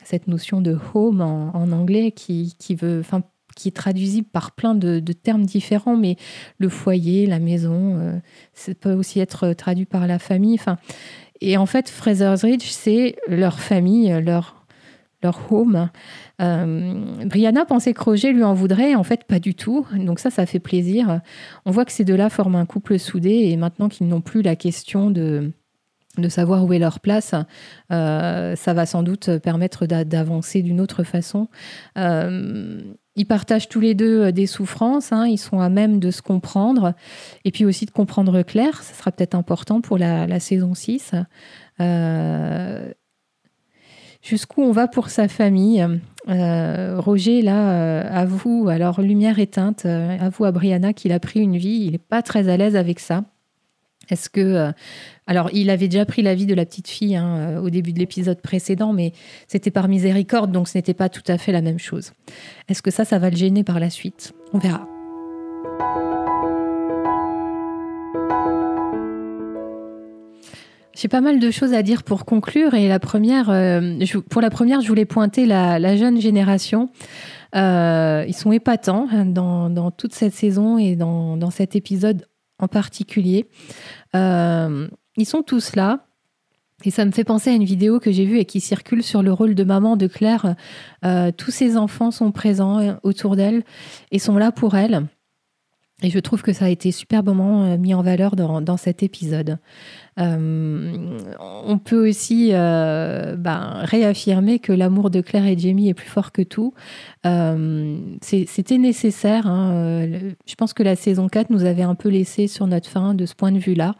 [0.03, 3.03] cette notion de home en, anglais qui, qui veut,
[3.55, 6.15] qui est traduisible par plein de, termes différents, mais
[6.57, 8.21] le foyer, la maison,
[8.53, 10.57] ça peut aussi être traduit par la famille.
[11.41, 14.65] Et en fait, Fraser's Ridge, c'est leur famille, leur,
[15.23, 15.89] leur home.
[16.41, 19.85] Euh, Brianna pensait que Roger lui en voudrait, en fait pas du tout.
[19.95, 21.21] Donc ça, ça fait plaisir.
[21.65, 24.55] On voit que ces deux-là forment un couple soudé et maintenant qu'ils n'ont plus la
[24.55, 25.51] question de,
[26.17, 27.35] de savoir où est leur place,
[27.91, 31.47] euh, ça va sans doute permettre d'avancer d'une autre façon.
[31.97, 32.81] Euh,
[33.15, 35.27] ils partagent tous les deux des souffrances, hein.
[35.27, 36.93] ils sont à même de se comprendre
[37.43, 41.11] et puis aussi de comprendre Claire, ça sera peut-être important pour la, la saison 6.
[44.21, 45.85] Jusqu'où on va pour sa famille.
[46.27, 51.91] Roger, là, avoue, alors lumière éteinte, avoue à Brianna qu'il a pris une vie, il
[51.91, 53.23] n'est pas très à l'aise avec ça.
[54.11, 54.41] Est-ce que.
[54.41, 54.71] Euh,
[55.25, 57.93] alors, il avait déjà pris la vie de la petite fille hein, euh, au début
[57.93, 59.13] de l'épisode précédent, mais
[59.47, 62.11] c'était par miséricorde, donc ce n'était pas tout à fait la même chose.
[62.67, 64.33] Est-ce que ça, ça va le gêner par la suite?
[64.53, 64.87] On verra.
[70.93, 72.73] J'ai pas mal de choses à dire pour conclure.
[72.73, 76.89] Et la première, euh, pour la première, je voulais pointer la, jeune génération.
[77.53, 82.25] ils sont épatants hein, dans, toute cette saison et dans, cet épisode
[82.61, 83.47] en particulier.
[84.15, 84.87] Euh,
[85.17, 86.05] ils sont tous là.
[86.83, 89.21] Et ça me fait penser à une vidéo que j'ai vue et qui circule sur
[89.21, 90.55] le rôle de maman de Claire.
[91.05, 93.63] Euh, tous ses enfants sont présents euh, autour d'elle
[94.11, 95.05] et sont là pour elle.
[96.01, 99.59] Et je trouve que ça a été superbement mis en valeur dans cet épisode.
[100.19, 106.09] Euh, on peut aussi euh, ben, réaffirmer que l'amour de Claire et Jamie est plus
[106.09, 106.73] fort que tout.
[107.25, 109.47] Euh, c'était nécessaire.
[109.47, 110.05] Hein,
[110.45, 113.25] je pense que la saison 4 nous avait un peu laissé sur notre fin de
[113.25, 113.95] ce point de vue-là.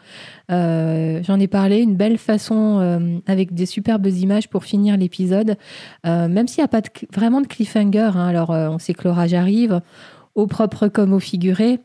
[0.50, 5.56] J'en ai parlé, une belle façon avec des superbes images pour finir l'épisode,
[6.04, 6.82] même s'il n'y a pas
[7.14, 8.12] vraiment de cliffhanger.
[8.16, 8.28] Hein.
[8.28, 9.82] alors, on sait que l'orage arrive,
[10.36, 11.80] au propre comme au figuré.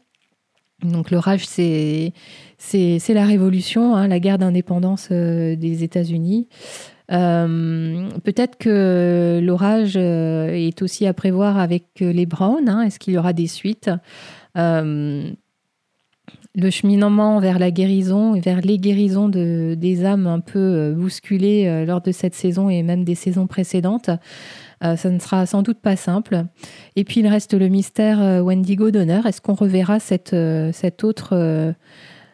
[0.83, 2.13] Donc l'orage, c'est
[3.09, 6.49] la révolution, hein, la guerre d'indépendance euh, des États-Unis.
[7.13, 12.69] Euh, peut-être que l'orage euh, est aussi à prévoir avec les Browns.
[12.69, 12.83] Hein.
[12.83, 13.91] Est-ce qu'il y aura des suites?
[16.59, 21.85] Le cheminement vers la guérison et vers les guérisons de, des âmes un peu bousculées
[21.85, 24.09] lors de cette saison et même des saisons précédentes.
[24.85, 26.45] Euh, ça ne sera sans doute pas simple.
[26.97, 29.21] Et puis il reste le mystère euh, Wendigo Donner.
[29.25, 29.99] Est-ce qu'on reverra
[30.33, 31.75] euh, cet, autre,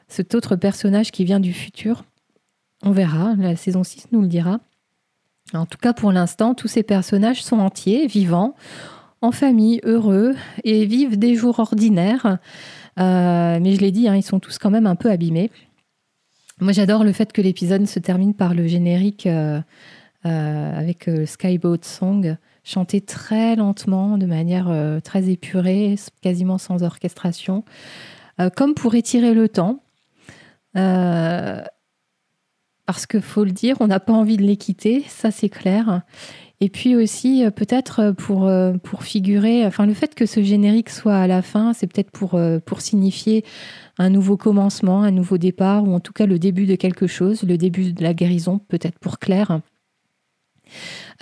[0.09, 2.05] cet autre personnage qui vient du futur?
[2.83, 4.59] On verra, la saison 6 nous le dira.
[5.55, 8.55] En tout cas, pour l'instant, tous ces personnages sont entiers, vivants,
[9.21, 10.35] en famille, heureux
[10.65, 12.39] et vivent des jours ordinaires.
[12.97, 15.51] mais je l'ai dit, hein, ils sont tous quand même un peu abîmés.
[16.61, 19.29] Moi, j'adore le fait que l'épisode se termine par le générique
[20.25, 27.65] avec euh, Skyboat Song, chanté très lentement, de manière euh, très épurée, quasiment sans orchestration,
[28.57, 29.85] comme pour étirer le temps.
[30.75, 31.69] parce
[33.07, 36.03] que faut le dire, on n'a pas envie de les quitter, ça c'est clair.
[36.61, 38.51] Et puis aussi, peut-être pour,
[38.83, 42.37] pour figurer, enfin le fait que ce générique soit à la fin, c'est peut-être pour,
[42.65, 43.45] pour signifier
[43.99, 47.45] un nouveau commencement, un nouveau départ, ou en tout cas le début de quelque chose,
[47.45, 49.61] le début de la guérison, peut-être pour Claire.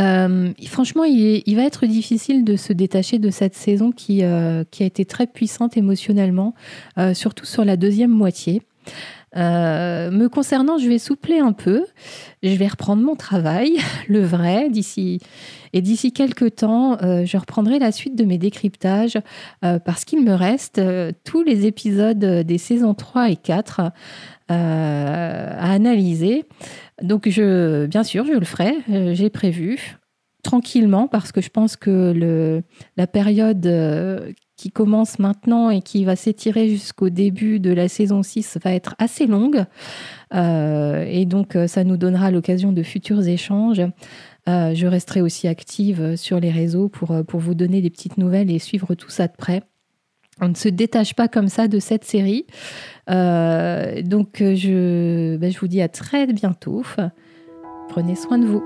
[0.01, 4.85] Euh, franchement, il, va être difficile de se détacher de cette saison qui, euh, a
[4.85, 6.55] été très puissante émotionnellement,
[6.99, 8.63] euh, surtout sur la deuxième moitié.
[9.37, 11.85] Me concernant, je vais soupler un peu.
[12.43, 13.79] Je vais reprendre mon travail,
[14.09, 15.21] le vrai, d'ici.
[15.73, 19.19] Et d'ici quelques temps, je reprendrai la suite de mes décryptages
[19.61, 20.81] parce qu'il me reste
[21.23, 23.93] tous les épisodes des saisons 3 et 4
[24.49, 26.45] à analyser.
[27.03, 29.99] Donc, je, bien sûr, je le ferai, euh, j'ai prévu,
[30.43, 32.63] tranquillement, parce que je pense que
[32.97, 38.23] la période euh, qui commence maintenant et qui va s'étirer jusqu'au début de la saison
[38.23, 39.65] 6 va être assez longue.
[40.35, 43.81] Euh, et donc, ça nous donnera l'occasion de futurs échanges.
[44.47, 48.59] je resterai aussi active sur les réseaux pour, pour vous donner des petites nouvelles et
[48.59, 49.63] suivre tout ça de près.
[50.41, 52.47] On ne se détache pas comme ça de cette série.
[53.11, 56.83] Euh, donc je, ben, je vous dis à très bientôt.
[57.89, 58.63] Prenez soin de vous.